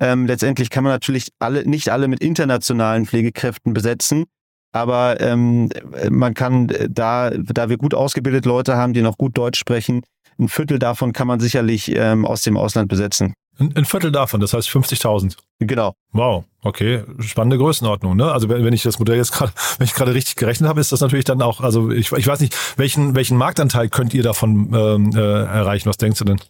Ähm, 0.00 0.26
letztendlich 0.26 0.70
kann 0.70 0.82
man 0.82 0.92
natürlich 0.92 1.28
alle, 1.38 1.64
nicht 1.68 1.90
alle 1.90 2.08
mit 2.08 2.20
internationalen 2.20 3.06
Pflegekräften 3.06 3.72
besetzen. 3.72 4.24
Aber 4.72 5.20
ähm, 5.20 5.68
man 6.10 6.34
kann 6.34 6.68
da, 6.88 7.30
da 7.30 7.68
wir 7.68 7.76
gut 7.76 7.94
ausgebildete 7.94 8.48
Leute 8.48 8.76
haben, 8.76 8.94
die 8.94 9.02
noch 9.02 9.18
gut 9.18 9.36
Deutsch 9.36 9.58
sprechen, 9.58 10.02
ein 10.38 10.48
Viertel 10.48 10.78
davon 10.78 11.12
kann 11.12 11.26
man 11.26 11.40
sicherlich 11.40 11.94
ähm, 11.94 12.24
aus 12.24 12.42
dem 12.42 12.56
Ausland 12.56 12.88
besetzen. 12.88 13.34
Ein, 13.58 13.76
ein 13.76 13.84
Viertel 13.84 14.10
davon, 14.10 14.40
das 14.40 14.54
heißt 14.54 14.68
50.000. 14.68 15.36
Genau. 15.60 15.94
Wow, 16.12 16.44
okay, 16.62 17.04
spannende 17.18 17.58
Größenordnung. 17.58 18.16
Ne? 18.16 18.32
Also 18.32 18.48
wenn, 18.48 18.64
wenn 18.64 18.72
ich 18.72 18.82
das 18.82 18.98
Modell 18.98 19.16
jetzt 19.16 19.32
gerade, 19.32 19.52
wenn 19.78 19.84
ich 19.84 19.94
gerade 19.94 20.14
richtig 20.14 20.36
gerechnet 20.36 20.68
habe, 20.68 20.80
ist 20.80 20.90
das 20.90 21.00
natürlich 21.00 21.26
dann 21.26 21.42
auch, 21.42 21.60
also 21.60 21.90
ich, 21.90 22.12
ich 22.12 22.26
weiß 22.26 22.40
nicht, 22.40 22.56
welchen, 22.78 23.14
welchen 23.14 23.36
Marktanteil 23.36 23.88
könnt 23.88 24.14
ihr 24.14 24.22
davon 24.22 24.72
ähm, 24.74 25.10
äh, 25.14 25.20
erreichen? 25.20 25.88
Was 25.88 25.98
denkst 25.98 26.18
du 26.18 26.24
denn? 26.24 26.40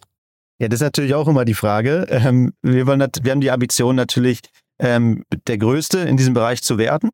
Ja, 0.59 0.69
das 0.69 0.77
ist 0.77 0.83
natürlich 0.83 1.13
auch 1.13 1.27
immer 1.27 1.45
die 1.45 1.55
Frage. 1.55 2.07
Ähm, 2.09 2.53
wir, 2.61 2.87
wollen, 2.87 3.05
wir 3.21 3.31
haben 3.31 3.41
die 3.41 3.51
Ambition 3.51 3.95
natürlich, 3.95 4.39
ähm, 4.79 5.23
der 5.47 5.57
Größte 5.57 5.99
in 5.99 6.15
diesem 6.15 6.33
Bereich 6.33 6.63
zu 6.63 6.77
werden. 6.77 7.09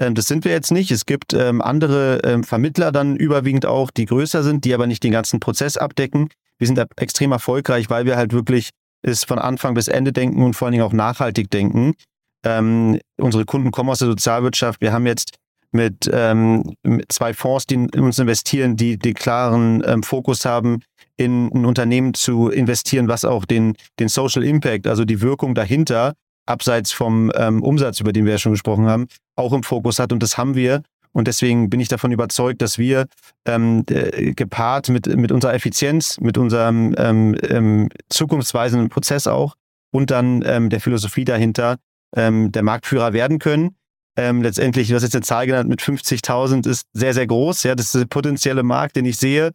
Ähm, 0.00 0.14
das 0.14 0.26
sind 0.26 0.44
wir 0.44 0.50
jetzt 0.50 0.72
nicht. 0.72 0.90
Es 0.90 1.06
gibt 1.06 1.32
ähm, 1.34 1.62
andere 1.62 2.20
ähm, 2.24 2.42
Vermittler 2.42 2.90
dann 2.90 3.14
überwiegend 3.14 3.66
auch, 3.66 3.92
die 3.92 4.06
größer 4.06 4.42
sind, 4.42 4.64
die 4.64 4.74
aber 4.74 4.88
nicht 4.88 5.04
den 5.04 5.12
ganzen 5.12 5.38
Prozess 5.38 5.76
abdecken. 5.76 6.30
Wir 6.58 6.66
sind 6.66 6.80
extrem 6.96 7.30
erfolgreich, 7.30 7.88
weil 7.88 8.06
wir 8.06 8.16
halt 8.16 8.32
wirklich 8.32 8.70
es 9.02 9.24
von 9.24 9.38
Anfang 9.38 9.74
bis 9.74 9.88
Ende 9.88 10.12
denken 10.12 10.42
und 10.42 10.54
vor 10.54 10.66
allen 10.66 10.72
Dingen 10.72 10.84
auch 10.84 10.92
nachhaltig 10.92 11.50
denken. 11.50 11.94
Unsere 12.42 13.44
Kunden 13.46 13.70
kommen 13.70 13.88
aus 13.88 14.00
der 14.00 14.08
Sozialwirtschaft. 14.08 14.82
Wir 14.82 14.92
haben 14.92 15.06
jetzt 15.06 15.38
mit, 15.72 16.10
ähm, 16.12 16.74
mit 16.82 17.12
zwei 17.12 17.32
Fonds, 17.32 17.66
die 17.66 17.74
in 17.74 18.00
uns 18.00 18.18
investieren, 18.18 18.76
die 18.76 18.98
den 18.98 19.14
klaren 19.14 19.82
ähm, 19.86 20.02
Fokus 20.02 20.44
haben, 20.44 20.82
in 21.16 21.48
ein 21.48 21.64
Unternehmen 21.64 22.14
zu 22.14 22.48
investieren, 22.48 23.08
was 23.08 23.24
auch 23.24 23.44
den, 23.44 23.76
den 23.98 24.08
Social 24.08 24.42
Impact, 24.42 24.86
also 24.86 25.04
die 25.04 25.20
Wirkung 25.20 25.54
dahinter, 25.54 26.14
abseits 26.50 26.92
vom 26.92 27.32
ähm, 27.34 27.62
Umsatz, 27.62 28.00
über 28.00 28.12
den 28.12 28.24
wir 28.24 28.32
ja 28.32 28.38
schon 28.38 28.52
gesprochen 28.52 28.86
haben, 28.86 29.06
auch 29.36 29.52
im 29.52 29.62
Fokus 29.62 29.98
hat. 29.98 30.12
Und 30.12 30.22
das 30.22 30.36
haben 30.36 30.54
wir. 30.54 30.82
Und 31.12 31.26
deswegen 31.26 31.70
bin 31.70 31.80
ich 31.80 31.88
davon 31.88 32.12
überzeugt, 32.12 32.62
dass 32.62 32.78
wir 32.78 33.06
ähm, 33.44 33.84
gepaart 33.86 34.90
mit, 34.90 35.06
mit 35.06 35.32
unserer 35.32 35.54
Effizienz, 35.54 36.20
mit 36.20 36.38
unserem 36.38 36.94
ähm, 36.98 37.36
ähm, 37.48 37.88
zukunftsweisenden 38.08 38.90
Prozess 38.90 39.26
auch 39.26 39.56
und 39.92 40.10
dann 40.10 40.42
ähm, 40.46 40.70
der 40.70 40.80
Philosophie 40.80 41.24
dahinter 41.24 41.78
ähm, 42.14 42.52
der 42.52 42.62
Marktführer 42.62 43.12
werden 43.12 43.38
können. 43.38 43.76
Letztendlich, 44.16 44.88
du 44.88 44.94
hast 44.96 45.02
jetzt 45.04 45.14
eine 45.14 45.22
Zahl 45.22 45.46
genannt 45.46 45.70
mit 45.70 45.80
50.000, 45.80 46.68
ist 46.68 46.84
sehr, 46.92 47.14
sehr 47.14 47.26
groß. 47.26 47.62
Ja, 47.62 47.74
das 47.74 47.86
ist 47.86 47.94
der 47.94 48.04
potenzielle 48.04 48.62
Markt, 48.62 48.96
den 48.96 49.06
ich 49.06 49.16
sehe. 49.16 49.52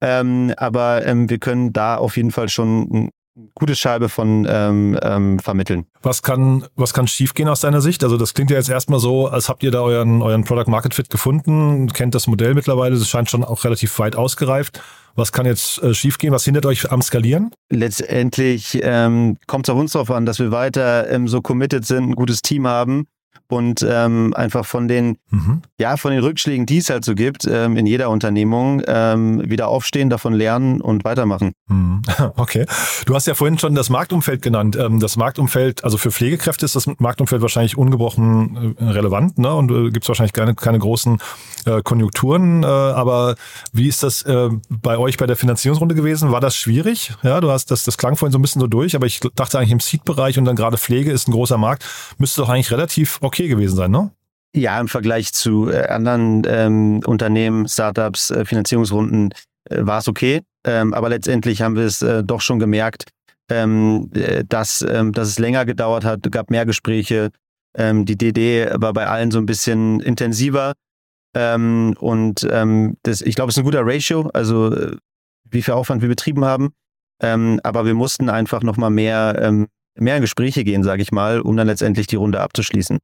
Aber 0.00 1.02
wir 1.04 1.38
können 1.38 1.74
da 1.74 1.96
auf 1.96 2.16
jeden 2.16 2.30
Fall 2.30 2.48
schon 2.48 3.10
gute 3.54 3.76
Scheibe 3.76 4.08
von 4.08 4.46
ähm, 4.48 4.98
ähm, 5.02 5.38
vermitteln. 5.38 5.86
Was 6.02 6.22
kann, 6.22 6.66
was 6.74 6.94
kann 6.94 7.06
schiefgehen 7.06 7.48
aus 7.48 7.60
deiner 7.60 7.80
Sicht? 7.80 8.02
Also 8.02 8.16
das 8.16 8.34
klingt 8.34 8.50
ja 8.50 8.56
jetzt 8.56 8.70
erstmal 8.70 9.00
so, 9.00 9.28
als 9.28 9.48
habt 9.48 9.62
ihr 9.62 9.70
da 9.70 9.80
euren, 9.80 10.22
euren 10.22 10.44
Product 10.44 10.70
Market 10.70 10.94
Fit 10.94 11.10
gefunden, 11.10 11.88
kennt 11.92 12.14
das 12.14 12.26
Modell 12.26 12.54
mittlerweile, 12.54 12.98
das 12.98 13.08
scheint 13.08 13.30
schon 13.30 13.44
auch 13.44 13.64
relativ 13.64 13.98
weit 13.98 14.16
ausgereift. 14.16 14.80
Was 15.14 15.32
kann 15.32 15.46
jetzt 15.46 15.82
äh, 15.82 15.94
schiefgehen? 15.94 16.32
Was 16.32 16.44
hindert 16.44 16.66
euch 16.66 16.90
am 16.90 17.00
Skalieren? 17.02 17.50
Letztendlich 17.70 18.78
ähm, 18.82 19.38
kommt 19.46 19.66
es 19.66 19.72
auf 19.72 19.78
uns 19.78 19.92
darauf 19.92 20.10
an, 20.10 20.26
dass 20.26 20.38
wir 20.38 20.50
weiter 20.50 21.10
ähm, 21.10 21.26
so 21.28 21.40
committed 21.40 21.86
sind, 21.86 22.10
ein 22.10 22.14
gutes 22.14 22.42
Team 22.42 22.66
haben 22.66 23.06
und 23.48 23.86
ähm, 23.88 24.34
einfach 24.34 24.66
von 24.66 24.88
den, 24.88 25.18
mhm. 25.30 25.62
ja, 25.78 25.96
von 25.96 26.10
den 26.10 26.20
Rückschlägen, 26.20 26.66
die 26.66 26.78
es 26.78 26.90
halt 26.90 27.04
so 27.04 27.14
gibt, 27.14 27.46
ähm, 27.50 27.76
in 27.76 27.86
jeder 27.86 28.10
Unternehmung, 28.10 28.82
ähm, 28.86 29.48
wieder 29.48 29.68
aufstehen, 29.68 30.10
davon 30.10 30.32
lernen 30.32 30.80
und 30.80 31.04
weitermachen. 31.04 31.52
Mhm. 31.68 32.02
Okay. 32.36 32.66
Du 33.06 33.14
hast 33.14 33.26
ja 33.26 33.34
vorhin 33.34 33.58
schon 33.58 33.74
das 33.74 33.88
Marktumfeld 33.88 34.42
genannt. 34.42 34.76
Ähm, 34.76 35.00
das 35.00 35.16
Marktumfeld, 35.16 35.84
also 35.84 35.96
für 35.96 36.10
Pflegekräfte 36.10 36.64
ist 36.64 36.76
das 36.76 36.86
Marktumfeld 36.98 37.40
wahrscheinlich 37.40 37.78
ungebrochen 37.78 38.76
äh, 38.78 38.84
relevant, 38.84 39.38
ne? 39.38 39.52
Und 39.54 39.70
äh, 39.70 39.90
gibt 39.90 40.04
es 40.04 40.08
wahrscheinlich 40.08 40.32
keine, 40.32 40.54
keine 40.54 40.78
großen 40.78 41.18
äh, 41.64 41.82
Konjunkturen. 41.82 42.62
Äh, 42.62 42.66
aber 42.66 43.36
wie 43.72 43.88
ist 43.88 44.02
das 44.02 44.22
äh, 44.22 44.50
bei 44.68 44.98
euch 44.98 45.16
bei 45.16 45.26
der 45.26 45.36
Finanzierungsrunde 45.36 45.94
gewesen? 45.94 46.32
War 46.32 46.40
das 46.40 46.56
schwierig? 46.56 47.12
Ja, 47.22 47.40
du 47.40 47.50
hast 47.50 47.70
das, 47.70 47.84
das 47.84 47.96
klang 47.96 48.16
vorhin 48.16 48.32
so 48.32 48.38
ein 48.38 48.42
bisschen 48.42 48.60
so 48.60 48.66
durch, 48.66 48.96
aber 48.96 49.06
ich 49.06 49.20
dachte 49.34 49.58
eigentlich 49.58 49.72
im 49.72 49.80
Seed-Bereich 49.80 50.38
und 50.38 50.44
dann 50.44 50.56
gerade 50.56 50.78
Pflege 50.78 51.12
ist 51.12 51.28
ein 51.28 51.32
großer 51.32 51.58
Markt, 51.58 51.84
müsste 52.18 52.42
doch 52.42 52.48
eigentlich 52.48 52.70
relativ 52.70 53.18
okay 53.20 53.35
okay 53.36 53.48
gewesen 53.48 53.76
sein, 53.76 53.90
ne? 53.90 54.10
Ja, 54.54 54.80
im 54.80 54.88
Vergleich 54.88 55.32
zu 55.34 55.70
äh, 55.70 55.86
anderen 55.88 56.42
ähm, 56.46 57.00
Unternehmen, 57.04 57.68
Startups, 57.68 58.30
äh, 58.30 58.44
Finanzierungsrunden 58.46 59.32
äh, 59.68 59.84
war 59.84 59.98
es 59.98 60.08
okay. 60.08 60.40
Ähm, 60.64 60.94
aber 60.94 61.10
letztendlich 61.10 61.60
haben 61.60 61.76
wir 61.76 61.84
es 61.84 62.00
äh, 62.00 62.24
doch 62.24 62.40
schon 62.40 62.58
gemerkt, 62.58 63.04
ähm, 63.50 64.10
äh, 64.14 64.44
dass, 64.48 64.84
ähm, 64.88 65.12
dass 65.12 65.28
es 65.28 65.38
länger 65.38 65.66
gedauert 65.66 66.04
hat, 66.04 66.30
gab 66.32 66.50
mehr 66.50 66.64
Gespräche. 66.64 67.30
Ähm, 67.76 68.06
die 68.06 68.16
DD 68.16 68.70
war 68.80 68.94
bei 68.94 69.06
allen 69.06 69.30
so 69.30 69.38
ein 69.38 69.46
bisschen 69.46 70.00
intensiver. 70.00 70.72
Ähm, 71.34 71.94
und 72.00 72.48
das, 73.02 73.20
ich 73.20 73.34
glaube, 73.34 73.50
es 73.50 73.56
ist 73.56 73.58
ein 73.58 73.64
guter 73.64 73.84
Ratio, 73.84 74.30
also 74.32 74.72
äh, 74.72 74.96
wie 75.50 75.60
viel 75.60 75.74
Aufwand 75.74 76.00
wir 76.00 76.08
betrieben 76.08 76.44
haben. 76.44 76.72
Aber 77.18 77.86
wir 77.86 77.94
mussten 77.94 78.28
einfach 78.28 78.62
nochmal 78.62 78.90
mehr, 78.90 79.50
mehr 79.94 80.16
in 80.16 80.20
Gespräche 80.20 80.64
gehen, 80.64 80.82
sage 80.82 81.00
ich 81.00 81.12
mal, 81.12 81.40
um 81.40 81.56
dann 81.56 81.66
letztendlich 81.66 82.06
die 82.06 82.16
Runde 82.16 82.40
abzuschließen. 82.40 82.98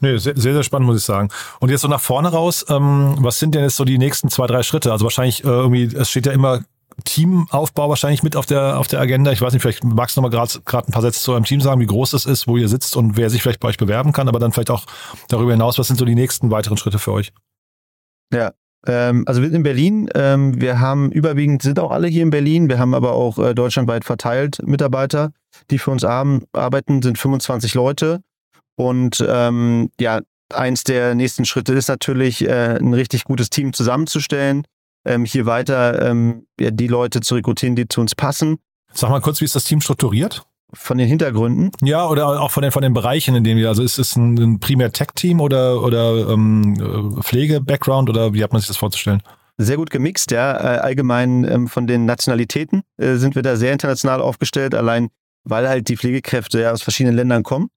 Nee, 0.00 0.16
sehr, 0.16 0.34
sehr 0.36 0.62
spannend, 0.62 0.86
muss 0.86 0.98
ich 0.98 1.04
sagen. 1.04 1.28
Und 1.60 1.70
jetzt 1.70 1.82
so 1.82 1.88
nach 1.88 2.00
vorne 2.00 2.28
raus, 2.28 2.64
ähm, 2.68 3.16
was 3.18 3.38
sind 3.38 3.54
denn 3.54 3.62
jetzt 3.62 3.76
so 3.76 3.84
die 3.84 3.98
nächsten 3.98 4.30
zwei, 4.30 4.46
drei 4.46 4.62
Schritte? 4.62 4.92
Also 4.92 5.04
wahrscheinlich 5.04 5.44
äh, 5.44 5.48
irgendwie, 5.48 5.84
es 5.94 6.10
steht 6.10 6.26
ja 6.26 6.32
immer 6.32 6.62
Teamaufbau 7.04 7.88
wahrscheinlich 7.88 8.22
mit 8.22 8.36
auf 8.36 8.46
der 8.46 8.78
auf 8.78 8.88
der 8.88 9.00
Agenda. 9.00 9.32
Ich 9.32 9.40
weiß 9.40 9.52
nicht, 9.52 9.62
vielleicht 9.62 9.84
magst 9.84 10.16
du 10.16 10.20
noch 10.20 10.30
mal 10.30 10.36
gerade 10.36 10.52
ein 10.54 10.92
paar 10.92 11.02
Sätze 11.02 11.20
zu 11.20 11.32
eurem 11.32 11.44
Team 11.44 11.60
sagen, 11.60 11.80
wie 11.80 11.86
groß 11.86 12.12
es 12.14 12.26
ist, 12.26 12.46
wo 12.46 12.56
ihr 12.56 12.68
sitzt 12.68 12.96
und 12.96 13.16
wer 13.16 13.30
sich 13.30 13.42
vielleicht 13.42 13.60
bei 13.60 13.68
euch 13.68 13.78
bewerben 13.78 14.12
kann, 14.12 14.28
aber 14.28 14.38
dann 14.38 14.52
vielleicht 14.52 14.70
auch 14.70 14.84
darüber 15.28 15.52
hinaus, 15.52 15.78
was 15.78 15.86
sind 15.86 15.98
so 15.98 16.04
die 16.04 16.14
nächsten 16.14 16.50
weiteren 16.50 16.76
Schritte 16.76 16.98
für 16.98 17.12
euch? 17.12 17.32
Ja, 18.32 18.52
ähm, 18.86 19.24
also 19.26 19.40
wir 19.40 19.48
sind 19.48 19.56
in 19.56 19.62
Berlin. 19.62 20.08
Ähm, 20.14 20.60
wir 20.60 20.80
haben 20.80 21.10
überwiegend, 21.10 21.62
sind 21.62 21.78
auch 21.78 21.90
alle 21.90 22.08
hier 22.08 22.22
in 22.22 22.30
Berlin. 22.30 22.68
Wir 22.68 22.78
haben 22.78 22.94
aber 22.94 23.12
auch 23.12 23.38
äh, 23.38 23.54
deutschlandweit 23.54 24.04
verteilt 24.04 24.60
Mitarbeiter, 24.64 25.32
die 25.70 25.78
für 25.78 25.90
uns 25.90 26.04
arbeiten, 26.04 27.02
sind 27.02 27.18
25 27.18 27.74
Leute. 27.74 28.22
Und 28.80 29.22
ähm, 29.28 29.90
ja, 30.00 30.20
eins 30.54 30.84
der 30.84 31.14
nächsten 31.14 31.44
Schritte 31.44 31.74
ist 31.74 31.88
natürlich, 31.88 32.48
äh, 32.48 32.78
ein 32.80 32.94
richtig 32.94 33.24
gutes 33.24 33.50
Team 33.50 33.74
zusammenzustellen, 33.74 34.64
ähm, 35.04 35.26
hier 35.26 35.44
weiter 35.44 36.00
ähm, 36.00 36.46
ja, 36.58 36.70
die 36.70 36.86
Leute 36.86 37.20
zu 37.20 37.34
rekrutieren, 37.34 37.76
die 37.76 37.88
zu 37.88 38.00
uns 38.00 38.14
passen. 38.14 38.56
Sag 38.94 39.10
mal 39.10 39.20
kurz, 39.20 39.42
wie 39.42 39.44
ist 39.44 39.54
das 39.54 39.64
Team 39.64 39.82
strukturiert? 39.82 40.44
Von 40.72 40.96
den 40.96 41.08
Hintergründen? 41.08 41.72
Ja, 41.82 42.08
oder 42.08 42.40
auch 42.40 42.50
von 42.50 42.62
den, 42.62 42.72
von 42.72 42.80
den 42.80 42.94
Bereichen, 42.94 43.34
in 43.34 43.44
denen 43.44 43.60
wir, 43.60 43.68
also 43.68 43.82
ist 43.82 43.98
es 43.98 44.16
ein, 44.16 44.38
ein 44.38 44.60
primär 44.60 44.90
Tech-Team 44.90 45.42
oder, 45.42 45.82
oder 45.82 46.30
ähm, 46.30 47.20
Pflege-Background 47.20 48.08
oder 48.08 48.32
wie 48.32 48.42
hat 48.42 48.52
man 48.52 48.62
sich 48.62 48.68
das 48.68 48.78
vorzustellen? 48.78 49.22
Sehr 49.58 49.76
gut 49.76 49.90
gemixt, 49.90 50.30
ja. 50.30 50.56
Äh, 50.56 50.78
allgemein 50.78 51.44
ähm, 51.44 51.68
von 51.68 51.86
den 51.86 52.06
Nationalitäten 52.06 52.80
äh, 52.96 53.16
sind 53.16 53.34
wir 53.34 53.42
da 53.42 53.56
sehr 53.56 53.74
international 53.74 54.22
aufgestellt, 54.22 54.74
allein 54.74 55.08
weil 55.44 55.68
halt 55.68 55.88
die 55.88 55.98
Pflegekräfte 55.98 56.62
ja 56.62 56.72
aus 56.72 56.80
verschiedenen 56.80 57.16
Ländern 57.16 57.42
kommen. 57.42 57.68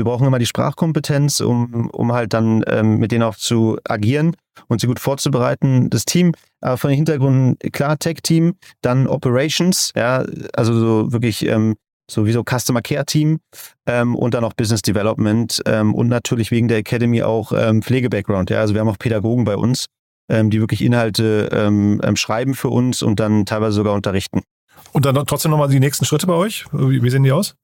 Wir 0.00 0.04
brauchen 0.04 0.26
immer 0.26 0.38
die 0.38 0.46
Sprachkompetenz, 0.46 1.40
um, 1.40 1.90
um 1.90 2.12
halt 2.14 2.32
dann 2.32 2.64
ähm, 2.66 2.96
mit 2.96 3.12
denen 3.12 3.22
auch 3.22 3.36
zu 3.36 3.76
agieren 3.84 4.34
und 4.68 4.80
sie 4.80 4.86
gut 4.86 4.98
vorzubereiten. 4.98 5.90
Das 5.90 6.06
Team, 6.06 6.32
äh, 6.62 6.78
von 6.78 6.88
den 6.88 6.96
Hintergründen, 6.96 7.58
klar, 7.70 7.98
Tech-Team, 7.98 8.54
dann 8.80 9.06
Operations, 9.06 9.92
ja, 9.94 10.24
also 10.54 10.72
so 10.72 11.12
wirklich 11.12 11.44
ähm, 11.46 11.76
sowieso 12.10 12.42
Customer 12.48 12.80
Care 12.80 13.04
Team 13.04 13.40
ähm, 13.84 14.16
und 14.16 14.32
dann 14.32 14.42
auch 14.42 14.54
Business 14.54 14.80
Development 14.80 15.60
ähm, 15.66 15.94
und 15.94 16.08
natürlich 16.08 16.50
wegen 16.50 16.68
der 16.68 16.78
Academy 16.78 17.22
auch 17.22 17.52
ähm, 17.54 17.82
Pflege-Background. 17.82 18.48
Ja, 18.48 18.60
also 18.60 18.72
wir 18.72 18.80
haben 18.80 18.88
auch 18.88 18.98
Pädagogen 18.98 19.44
bei 19.44 19.58
uns, 19.58 19.84
ähm, 20.30 20.48
die 20.48 20.60
wirklich 20.60 20.82
Inhalte 20.82 21.50
ähm, 21.52 22.00
ähm, 22.02 22.16
schreiben 22.16 22.54
für 22.54 22.70
uns 22.70 23.02
und 23.02 23.20
dann 23.20 23.44
teilweise 23.44 23.72
sogar 23.72 23.92
unterrichten. 23.92 24.40
Und 24.92 25.04
dann 25.04 25.14
trotzdem 25.26 25.50
nochmal 25.50 25.68
die 25.68 25.78
nächsten 25.78 26.06
Schritte 26.06 26.26
bei 26.26 26.32
euch. 26.32 26.64
Wie, 26.72 27.02
wie 27.02 27.10
sehen 27.10 27.22
die 27.22 27.32
aus? 27.32 27.54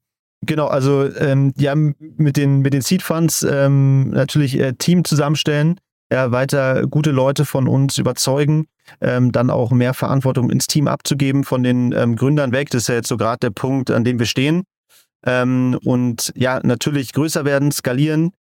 Genau, 0.42 0.66
also 0.66 1.04
ähm, 1.16 1.52
ja, 1.56 1.74
mit 1.74 2.36
den, 2.36 2.60
mit 2.60 2.74
den 2.74 2.82
Seed 2.82 3.02
Funds 3.02 3.42
ähm, 3.42 4.10
natürlich 4.10 4.58
äh, 4.58 4.74
Team 4.74 5.04
zusammenstellen, 5.04 5.80
ja, 6.12 6.30
weiter 6.30 6.86
gute 6.86 7.10
Leute 7.10 7.44
von 7.44 7.66
uns 7.66 7.98
überzeugen, 7.98 8.66
ähm, 9.00 9.32
dann 9.32 9.50
auch 9.50 9.72
mehr 9.72 9.94
Verantwortung 9.94 10.50
ins 10.50 10.66
Team 10.66 10.88
abzugeben 10.88 11.42
von 11.42 11.62
den 11.62 11.92
ähm, 11.92 12.16
Gründern 12.16 12.52
weg. 12.52 12.70
Das 12.70 12.82
ist 12.82 12.88
ja 12.88 12.94
jetzt 12.96 13.08
so 13.08 13.16
gerade 13.16 13.38
der 13.40 13.50
Punkt, 13.50 13.90
an 13.90 14.04
dem 14.04 14.18
wir 14.18 14.26
stehen. 14.26 14.62
Ähm, 15.24 15.78
und 15.84 16.32
ja, 16.36 16.60
natürlich 16.62 17.12
größer 17.12 17.44
werden, 17.44 17.72
skalieren 17.72 18.32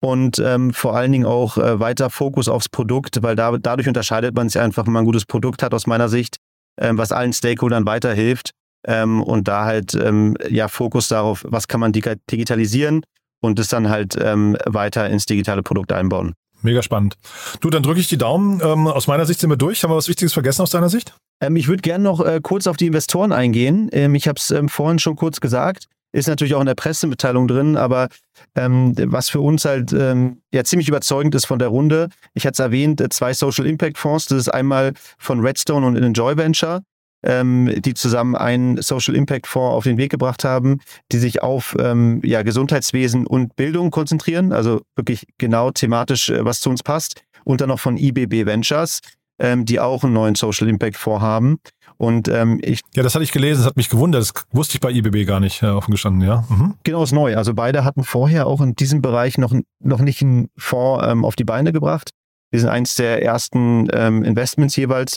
und 0.00 0.38
ähm, 0.38 0.72
vor 0.72 0.96
allen 0.96 1.12
Dingen 1.12 1.26
auch 1.26 1.58
äh, 1.58 1.78
weiter 1.78 2.08
Fokus 2.08 2.48
aufs 2.48 2.70
Produkt, 2.70 3.22
weil 3.22 3.36
da, 3.36 3.58
dadurch 3.58 3.88
unterscheidet 3.88 4.34
man 4.34 4.48
sich 4.48 4.60
einfach, 4.60 4.86
wenn 4.86 4.92
man 4.92 5.02
ein 5.02 5.06
gutes 5.06 5.26
Produkt 5.26 5.62
hat 5.62 5.74
aus 5.74 5.86
meiner 5.86 6.08
Sicht, 6.08 6.36
ähm, 6.80 6.96
was 6.96 7.12
allen 7.12 7.34
Stakeholdern 7.34 7.84
weiterhilft 7.84 8.52
ähm, 8.86 9.22
und 9.22 9.48
da 9.48 9.64
halt 9.64 9.94
ähm, 9.94 10.36
ja 10.48 10.68
Fokus 10.68 11.08
darauf, 11.08 11.44
was 11.48 11.68
kann 11.68 11.80
man 11.80 11.92
digitalisieren 11.92 13.02
und 13.40 13.58
das 13.58 13.68
dann 13.68 13.88
halt 13.88 14.16
ähm, 14.20 14.56
weiter 14.66 15.08
ins 15.08 15.26
digitale 15.26 15.62
Produkt 15.62 15.92
einbauen. 15.92 16.34
Mega 16.62 16.82
spannend. 16.82 17.16
Du, 17.60 17.70
dann 17.70 17.82
drücke 17.82 18.00
ich 18.00 18.08
die 18.08 18.18
Daumen. 18.18 18.60
Ähm, 18.62 18.86
aus 18.86 19.06
meiner 19.06 19.24
Sicht 19.24 19.40
sind 19.40 19.48
wir 19.48 19.56
durch. 19.56 19.82
Haben 19.82 19.92
wir 19.92 19.96
was 19.96 20.08
Wichtiges 20.08 20.34
vergessen 20.34 20.62
aus 20.62 20.70
deiner 20.70 20.90
Sicht? 20.90 21.14
Ähm, 21.40 21.56
ich 21.56 21.68
würde 21.68 21.80
gerne 21.80 22.04
noch 22.04 22.20
äh, 22.20 22.40
kurz 22.42 22.66
auf 22.66 22.76
die 22.76 22.86
Investoren 22.86 23.32
eingehen. 23.32 23.88
Ähm, 23.92 24.14
ich 24.14 24.28
habe 24.28 24.38
es 24.38 24.54
vorhin 24.70 24.98
schon 24.98 25.16
kurz 25.16 25.40
gesagt. 25.40 25.86
Ist 26.12 26.26
natürlich 26.26 26.56
auch 26.56 26.60
in 26.60 26.66
der 26.66 26.74
Pressemitteilung 26.74 27.46
drin, 27.46 27.76
aber 27.76 28.08
ähm, 28.56 28.94
was 28.96 29.30
für 29.30 29.40
uns 29.40 29.64
halt 29.64 29.92
ähm, 29.92 30.42
ja 30.52 30.64
ziemlich 30.64 30.88
überzeugend 30.88 31.36
ist 31.36 31.46
von 31.46 31.60
der 31.60 31.68
Runde. 31.68 32.08
Ich 32.34 32.46
hatte 32.46 32.54
es 32.54 32.58
erwähnt, 32.58 33.00
äh, 33.00 33.08
zwei 33.10 33.32
Social 33.32 33.66
Impact 33.66 33.96
Fonds. 33.96 34.26
Das 34.26 34.38
ist 34.38 34.48
einmal 34.48 34.92
von 35.18 35.40
Redstone 35.40 35.86
und 35.86 35.96
Enjoy 35.96 36.36
Venture 36.36 36.82
ähm, 37.22 37.72
die 37.82 37.94
zusammen 37.94 38.34
einen 38.34 38.80
Social 38.80 39.14
Impact 39.14 39.46
Fonds 39.46 39.74
auf 39.74 39.84
den 39.84 39.98
Weg 39.98 40.10
gebracht 40.10 40.44
haben, 40.44 40.80
die 41.12 41.18
sich 41.18 41.42
auf 41.42 41.76
ähm, 41.78 42.20
ja, 42.24 42.42
Gesundheitswesen 42.42 43.26
und 43.26 43.56
Bildung 43.56 43.90
konzentrieren, 43.90 44.52
also 44.52 44.82
wirklich 44.96 45.26
genau 45.38 45.70
thematisch, 45.70 46.30
äh, 46.30 46.44
was 46.44 46.60
zu 46.60 46.70
uns 46.70 46.82
passt. 46.82 47.22
Und 47.44 47.60
dann 47.60 47.68
noch 47.68 47.80
von 47.80 47.96
IBB 47.96 48.46
Ventures, 48.46 49.00
ähm, 49.38 49.64
die 49.64 49.80
auch 49.80 50.04
einen 50.04 50.12
neuen 50.12 50.34
Social 50.34 50.68
Impact 50.68 50.96
Fonds 50.96 51.22
haben. 51.22 51.58
Und 51.96 52.28
ähm, 52.28 52.60
ich. 52.62 52.80
Ja, 52.94 53.02
das 53.02 53.14
hatte 53.14 53.24
ich 53.24 53.32
gelesen, 53.32 53.60
das 53.60 53.66
hat 53.66 53.76
mich 53.76 53.90
gewundert. 53.90 54.22
Das 54.22 54.32
wusste 54.52 54.74
ich 54.74 54.80
bei 54.80 54.90
IBB 54.90 55.26
gar 55.26 55.40
nicht, 55.40 55.62
äh, 55.62 55.66
offen 55.66 55.90
gestanden, 55.90 56.26
ja. 56.26 56.44
Mhm. 56.48 56.74
Genau, 56.82 57.02
ist 57.02 57.12
neu. 57.12 57.36
Also 57.36 57.52
beide 57.54 57.84
hatten 57.84 58.04
vorher 58.04 58.46
auch 58.46 58.60
in 58.60 58.74
diesem 58.74 59.02
Bereich 59.02 59.36
noch, 59.36 59.54
noch 59.82 60.00
nicht 60.00 60.22
einen 60.22 60.48
Fonds 60.56 61.04
ähm, 61.06 61.24
auf 61.24 61.36
die 61.36 61.44
Beine 61.44 61.72
gebracht. 61.72 62.10
Wir 62.50 62.60
sind 62.60 62.68
eins 62.68 62.96
der 62.96 63.22
ersten 63.22 63.88
ähm, 63.92 64.24
Investments 64.24 64.76
jeweils 64.76 65.16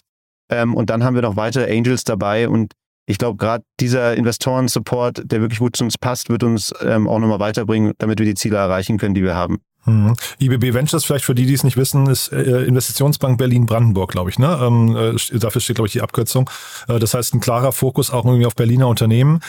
ähm, 0.49 0.75
und 0.75 0.89
dann 0.89 1.03
haben 1.03 1.15
wir 1.15 1.21
noch 1.21 1.35
weitere 1.35 1.75
Angels 1.75 2.03
dabei 2.03 2.47
und 2.49 2.73
ich 3.05 3.17
glaube, 3.17 3.37
gerade 3.37 3.63
dieser 3.79 4.15
Investoren-Support, 4.15 5.23
der 5.25 5.41
wirklich 5.41 5.59
gut 5.59 5.75
zu 5.75 5.83
uns 5.83 5.97
passt, 5.97 6.29
wird 6.29 6.43
uns 6.43 6.73
ähm, 6.81 7.07
auch 7.09 7.19
nochmal 7.19 7.39
weiterbringen, 7.39 7.93
damit 7.97 8.19
wir 8.19 8.25
die 8.25 8.35
Ziele 8.35 8.57
erreichen 8.57 8.97
können, 8.97 9.13
die 9.13 9.23
wir 9.23 9.35
haben. 9.35 9.59
Mhm. 9.85 10.15
IBB 10.39 10.73
Ventures, 10.73 11.03
vielleicht 11.03 11.25
für 11.25 11.35
die, 11.35 11.45
die 11.45 11.53
es 11.53 11.65
nicht 11.65 11.75
wissen, 11.75 12.07
ist 12.07 12.31
äh, 12.31 12.63
Investitionsbank 12.63 13.37
Berlin-Brandenburg, 13.37 14.11
glaube 14.11 14.29
ich. 14.29 14.39
Ne? 14.39 14.57
Ähm, 14.61 14.95
äh, 14.95 15.39
dafür 15.39 15.59
steht, 15.59 15.75
glaube 15.75 15.87
ich, 15.87 15.91
die 15.91 16.01
Abkürzung. 16.01 16.49
Äh, 16.87 16.99
das 16.99 17.13
heißt, 17.13 17.33
ein 17.33 17.41
klarer 17.41 17.73
Fokus 17.73 18.09
auch 18.09 18.23
irgendwie 18.23 18.45
auf 18.45 18.55
Berliner 18.55 18.87
Unternehmen. 18.87 19.41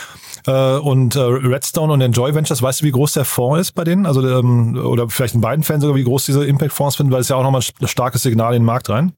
Äh, 0.49 0.77
und 0.79 1.15
äh, 1.15 1.21
Redstone 1.21 1.93
und 1.93 2.01
Enjoy 2.01 2.35
Ventures, 2.35 2.61
weißt 2.61 2.81
du, 2.81 2.87
wie 2.87 2.91
groß 2.91 3.13
der 3.13 3.25
Fonds 3.25 3.61
ist 3.61 3.73
bei 3.73 3.85
denen? 3.85 4.07
Also 4.07 4.27
ähm, 4.27 4.77
Oder 4.77 5.09
vielleicht 5.09 5.37
in 5.37 5.41
beiden 5.41 5.63
Fällen 5.63 5.81
sogar, 5.81 5.95
wie 5.95 6.05
groß 6.05 6.27
diese 6.27 6.45
Impact-Fonds 6.45 6.97
sind, 6.97 7.13
weil 7.13 7.21
es 7.21 7.29
ja 7.29 7.37
auch 7.37 7.45
nochmal 7.45 7.63
ein 7.81 7.87
starkes 7.87 8.25
Signal 8.25 8.55
in 8.55 8.63
den 8.63 8.67
Markt 8.67 8.91
rein 8.91 9.13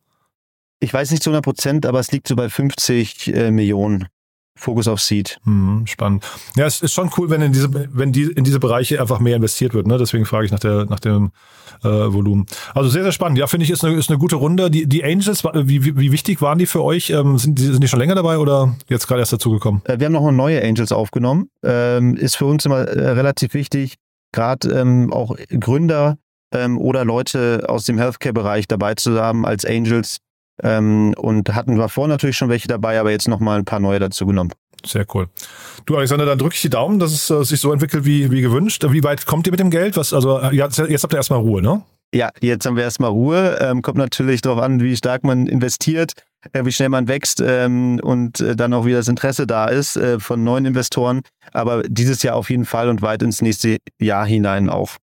ich 0.81 0.93
weiß 0.93 1.11
nicht 1.11 1.23
zu 1.23 1.31
100 1.31 1.45
Prozent, 1.45 1.87
aber 1.87 2.01
es 2.01 2.13
liegt 2.13 2.29
so 2.29 2.37
bei 2.37 2.49
50 2.49 3.35
äh, 3.35 3.51
Millionen. 3.51 4.09
Fokus 4.59 4.89
auf 4.89 5.01
Seed. 5.01 5.39
Hm, 5.45 5.85
spannend. 5.87 6.25
Ja, 6.57 6.65
es 6.65 6.81
ist 6.81 6.95
schon 6.95 7.11
cool, 7.19 7.29
wenn 7.29 7.43
in 7.43 7.53
diese, 7.53 7.69
wenn 7.73 8.13
die 8.13 8.23
in 8.23 8.43
diese 8.43 8.59
Bereiche 8.59 9.01
einfach 9.01 9.21
mehr 9.21 9.37
investiert 9.37 9.75
wird. 9.75 9.87
Ne? 9.87 9.99
Deswegen 9.99 10.25
frage 10.25 10.47
ich 10.47 10.51
nach 10.53 10.59
der 10.59 10.87
nach 10.87 10.99
dem 10.99 11.31
äh, 11.85 11.89
Volumen. 11.89 12.47
Also 12.75 12.89
sehr 12.89 13.03
sehr 13.03 13.13
spannend. 13.13 13.39
Ja, 13.39 13.47
finde 13.47 13.65
ich 13.65 13.71
ist 13.71 13.85
eine 13.85 13.95
ist 13.97 14.09
eine 14.09 14.19
gute 14.19 14.37
Runde. 14.37 14.71
Die 14.71 14.87
die 14.87 15.05
Angels, 15.05 15.45
wie, 15.45 15.85
wie, 15.85 15.99
wie 15.99 16.11
wichtig 16.11 16.41
waren 16.41 16.59
die 16.59 16.65
für 16.65 16.83
euch? 16.83 17.11
Ähm, 17.11 17.37
sind 17.37 17.59
die 17.59 17.67
sind 17.67 17.83
die 17.83 17.89
schon 17.89 18.01
länger 18.01 18.15
dabei 18.15 18.39
oder 18.39 18.75
jetzt 18.89 19.07
gerade 19.07 19.21
erst 19.21 19.35
dazugekommen? 19.35 19.83
Äh, 19.85 20.01
wir 20.01 20.07
haben 20.07 20.15
noch 20.15 20.23
mal 20.23 20.33
neue 20.33 20.63
Angels 20.65 20.91
aufgenommen. 20.91 21.51
Ähm, 21.63 22.17
ist 22.17 22.37
für 22.37 22.47
uns 22.47 22.65
immer 22.65 22.81
äh, 22.81 23.11
relativ 23.11 23.53
wichtig, 23.53 23.97
gerade 24.33 24.69
ähm, 24.71 25.13
auch 25.13 25.37
Gründer 25.61 26.17
ähm, 26.53 26.79
oder 26.79 27.05
Leute 27.05 27.65
aus 27.69 27.85
dem 27.85 27.99
Healthcare-Bereich 27.99 28.69
dabei 28.69 28.95
zu 28.95 29.21
haben 29.21 29.45
als 29.45 29.67
Angels, 29.67 30.19
ähm, 30.63 31.15
und 31.17 31.55
hatten 31.55 31.77
wir 31.77 31.89
vorher 31.89 32.09
natürlich 32.09 32.37
schon 32.37 32.49
welche 32.49 32.69
dabei, 32.69 32.99
aber 32.99 33.11
jetzt 33.11 33.29
nochmal 33.29 33.59
ein 33.59 33.65
paar 33.65 33.81
neue 33.81 33.99
dazu 33.99 34.27
genommen. 34.27 34.53
Sehr 34.85 35.07
cool. 35.15 35.29
Du, 35.85 35.97
Alexander, 35.97 36.27
dann 36.27 36.39
drücke 36.39 36.55
ich 36.55 36.63
die 36.63 36.71
Daumen, 36.71 36.99
dass 36.99 37.13
es 37.13 37.31
äh, 37.31 37.45
sich 37.45 37.61
so 37.61 37.73
entwickelt 37.73 38.05
wie, 38.05 38.31
wie 38.31 38.41
gewünscht. 38.41 38.85
Wie 38.89 39.03
weit 39.03 39.27
kommt 39.27 39.47
ihr 39.47 39.51
mit 39.51 39.61
dem 39.61 39.71
Geld? 39.71 39.97
Was, 39.97 40.13
also, 40.13 40.39
äh, 40.39 40.55
jetzt, 40.55 40.79
jetzt 40.79 41.03
habt 41.03 41.13
ihr 41.13 41.19
erstmal 41.19 41.41
Ruhe, 41.41 41.63
ne? 41.63 41.83
Ja, 42.15 42.31
jetzt 42.41 42.65
haben 42.67 42.77
wir 42.77 42.85
erstmal 42.85 43.11
Ruhe. 43.11 43.59
Ähm, 43.61 43.83
kommt 43.83 43.99
natürlich 43.99 44.41
darauf 44.41 44.63
an, 44.63 44.81
wie 44.81 44.97
stark 44.97 45.25
man 45.25 45.47
investiert, 45.47 46.13
äh, 46.53 46.65
wie 46.65 46.73
schnell 46.73 46.89
man 46.89 47.09
wächst 47.09 47.43
ähm, 47.45 48.01
und 48.03 48.41
äh, 48.41 48.55
dann 48.55 48.73
auch 48.75 48.87
wieder 48.87 48.99
das 48.99 49.09
Interesse 49.09 49.47
da 49.47 49.67
ist 49.67 49.97
äh, 49.97 50.21
von 50.21 50.45
neuen 50.45 50.67
Investoren. 50.67 51.23
Aber 51.53 51.83
dieses 51.83 52.23
Jahr 52.23 52.37
auf 52.37 52.49
jeden 52.49 52.65
Fall 52.65 52.89
und 52.89 53.03
weit 53.03 53.23
ins 53.23 53.43
nächste 53.43 53.79
Jahr 54.01 54.25
hinein 54.25 54.71
auch. 54.71 54.97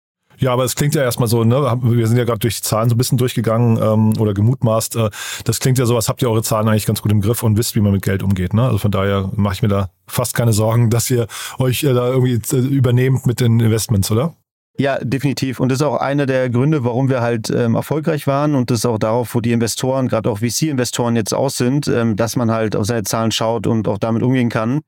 Ja, 0.44 0.52
aber 0.52 0.64
es 0.64 0.76
klingt 0.76 0.94
ja 0.94 1.02
erstmal 1.02 1.26
so, 1.26 1.42
ne? 1.42 1.56
Wir 1.82 2.06
sind 2.06 2.18
ja 2.18 2.24
gerade 2.24 2.38
durch 2.38 2.56
die 2.56 2.60
Zahlen 2.60 2.90
so 2.90 2.94
ein 2.94 2.98
bisschen 2.98 3.16
durchgegangen 3.16 3.78
ähm, 3.82 4.12
oder 4.20 4.34
gemutmaßt. 4.34 4.96
Äh, 4.96 5.08
das 5.44 5.58
klingt 5.58 5.78
ja 5.78 5.86
so, 5.86 5.96
als 5.96 6.10
habt 6.10 6.20
ihr 6.20 6.28
eure 6.28 6.42
Zahlen 6.42 6.68
eigentlich 6.68 6.84
ganz 6.84 7.00
gut 7.00 7.12
im 7.12 7.22
Griff 7.22 7.42
und 7.42 7.56
wisst, 7.56 7.74
wie 7.76 7.80
man 7.80 7.92
mit 7.92 8.02
Geld 8.02 8.22
umgeht. 8.22 8.52
Ne? 8.52 8.62
Also 8.62 8.76
von 8.76 8.90
daher 8.90 9.30
mache 9.36 9.54
ich 9.54 9.62
mir 9.62 9.68
da 9.68 9.88
fast 10.06 10.34
keine 10.34 10.52
Sorgen, 10.52 10.90
dass 10.90 11.10
ihr 11.10 11.28
euch 11.58 11.82
äh, 11.84 11.94
da 11.94 12.08
irgendwie 12.08 12.34
äh, 12.34 12.58
übernehmt 12.58 13.24
mit 13.24 13.40
den 13.40 13.58
Investments, 13.58 14.10
oder? 14.10 14.34
Ja, 14.76 14.98
definitiv. 15.02 15.60
Und 15.60 15.70
das 15.70 15.78
ist 15.78 15.82
auch 15.82 15.96
einer 15.96 16.26
der 16.26 16.50
Gründe, 16.50 16.84
warum 16.84 17.08
wir 17.08 17.22
halt 17.22 17.48
ähm, 17.48 17.74
erfolgreich 17.74 18.26
waren. 18.26 18.54
Und 18.54 18.70
das 18.70 18.80
ist 18.80 18.86
auch 18.86 18.98
darauf, 18.98 19.34
wo 19.34 19.40
die 19.40 19.52
Investoren, 19.52 20.08
gerade 20.08 20.28
auch 20.28 20.40
VC-Investoren 20.40 21.16
jetzt 21.16 21.32
aus 21.32 21.56
sind, 21.56 21.88
ähm, 21.88 22.16
dass 22.16 22.36
man 22.36 22.50
halt 22.50 22.76
auf 22.76 22.84
seine 22.84 23.04
Zahlen 23.04 23.32
schaut 23.32 23.66
und 23.66 23.88
auch 23.88 23.96
damit 23.96 24.22
umgehen 24.22 24.50
kann. 24.50 24.82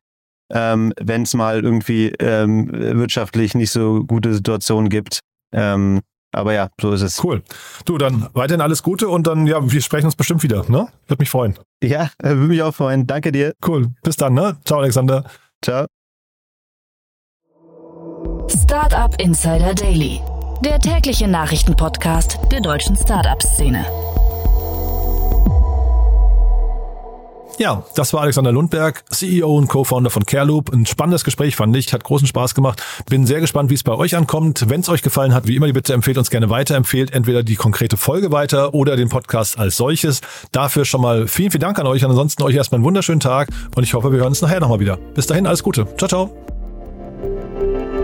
Ähm, 0.52 0.92
wenn 1.00 1.22
es 1.22 1.32
mal 1.32 1.64
irgendwie 1.64 2.12
ähm, 2.20 2.68
wirtschaftlich 2.70 3.54
nicht 3.54 3.70
so 3.70 4.04
gute 4.04 4.34
Situationen 4.34 4.90
gibt. 4.90 5.20
Ähm, 5.52 6.00
aber 6.32 6.52
ja, 6.52 6.68
so 6.80 6.92
ist 6.92 7.02
es. 7.02 7.22
Cool. 7.24 7.42
Du, 7.86 7.96
dann 7.96 8.28
weiterhin 8.34 8.60
alles 8.60 8.82
Gute 8.82 9.08
und 9.08 9.26
dann, 9.26 9.46
ja, 9.46 9.70
wir 9.70 9.80
sprechen 9.80 10.06
uns 10.06 10.16
bestimmt 10.16 10.42
wieder, 10.42 10.64
ne? 10.68 10.88
Würde 11.06 11.20
mich 11.22 11.30
freuen. 11.30 11.54
Ja, 11.82 12.10
würde 12.22 12.48
mich 12.48 12.62
auch 12.62 12.74
freuen. 12.74 13.06
Danke 13.06 13.32
dir. 13.32 13.54
Cool. 13.66 13.88
Bis 14.02 14.16
dann, 14.16 14.34
ne? 14.34 14.58
Ciao, 14.64 14.80
Alexander. 14.80 15.24
Ciao. 15.62 15.86
Startup 18.48 19.20
Insider 19.20 19.74
Daily, 19.74 20.20
der 20.64 20.78
tägliche 20.78 21.26
Nachrichtenpodcast 21.26 22.38
der 22.52 22.60
deutschen 22.60 22.96
Startup-Szene. 22.96 24.05
Ja, 27.58 27.84
das 27.94 28.12
war 28.12 28.20
Alexander 28.20 28.52
Lundberg, 28.52 29.04
CEO 29.10 29.56
und 29.56 29.68
Co-Founder 29.68 30.10
von 30.10 30.26
CareLoop. 30.26 30.72
Ein 30.72 30.84
spannendes 30.84 31.24
Gespräch 31.24 31.56
fand 31.56 31.74
ich, 31.74 31.92
hat 31.92 32.04
großen 32.04 32.26
Spaß 32.26 32.54
gemacht. 32.54 32.82
Bin 33.08 33.26
sehr 33.26 33.40
gespannt, 33.40 33.70
wie 33.70 33.74
es 33.74 33.82
bei 33.82 33.94
euch 33.94 34.14
ankommt. 34.14 34.68
Wenn 34.68 34.80
es 34.80 34.88
euch 34.90 35.02
gefallen 35.02 35.32
hat, 35.32 35.46
wie 35.46 35.56
immer 35.56 35.66
die 35.66 35.72
Bitte 35.72 35.94
empfehlt 35.94 36.18
uns 36.18 36.28
gerne 36.28 36.50
weiter, 36.50 36.74
empfehlt 36.74 37.12
entweder 37.12 37.42
die 37.42 37.56
konkrete 37.56 37.96
Folge 37.96 38.30
weiter 38.30 38.74
oder 38.74 38.96
den 38.96 39.08
Podcast 39.08 39.58
als 39.58 39.78
solches. 39.78 40.20
Dafür 40.52 40.84
schon 40.84 41.00
mal 41.00 41.28
vielen, 41.28 41.50
vielen 41.50 41.62
Dank 41.62 41.78
an 41.78 41.86
euch. 41.86 42.04
Ansonsten 42.04 42.42
euch 42.42 42.54
erstmal 42.54 42.78
einen 42.78 42.84
wunderschönen 42.84 43.20
Tag 43.20 43.48
und 43.74 43.82
ich 43.82 43.94
hoffe, 43.94 44.12
wir 44.12 44.18
hören 44.18 44.28
uns 44.28 44.42
nachher 44.42 44.60
nochmal 44.60 44.80
wieder. 44.80 44.98
Bis 45.14 45.26
dahin, 45.26 45.46
alles 45.46 45.62
Gute. 45.62 45.86
Ciao, 45.96 46.08
ciao. 46.08 47.95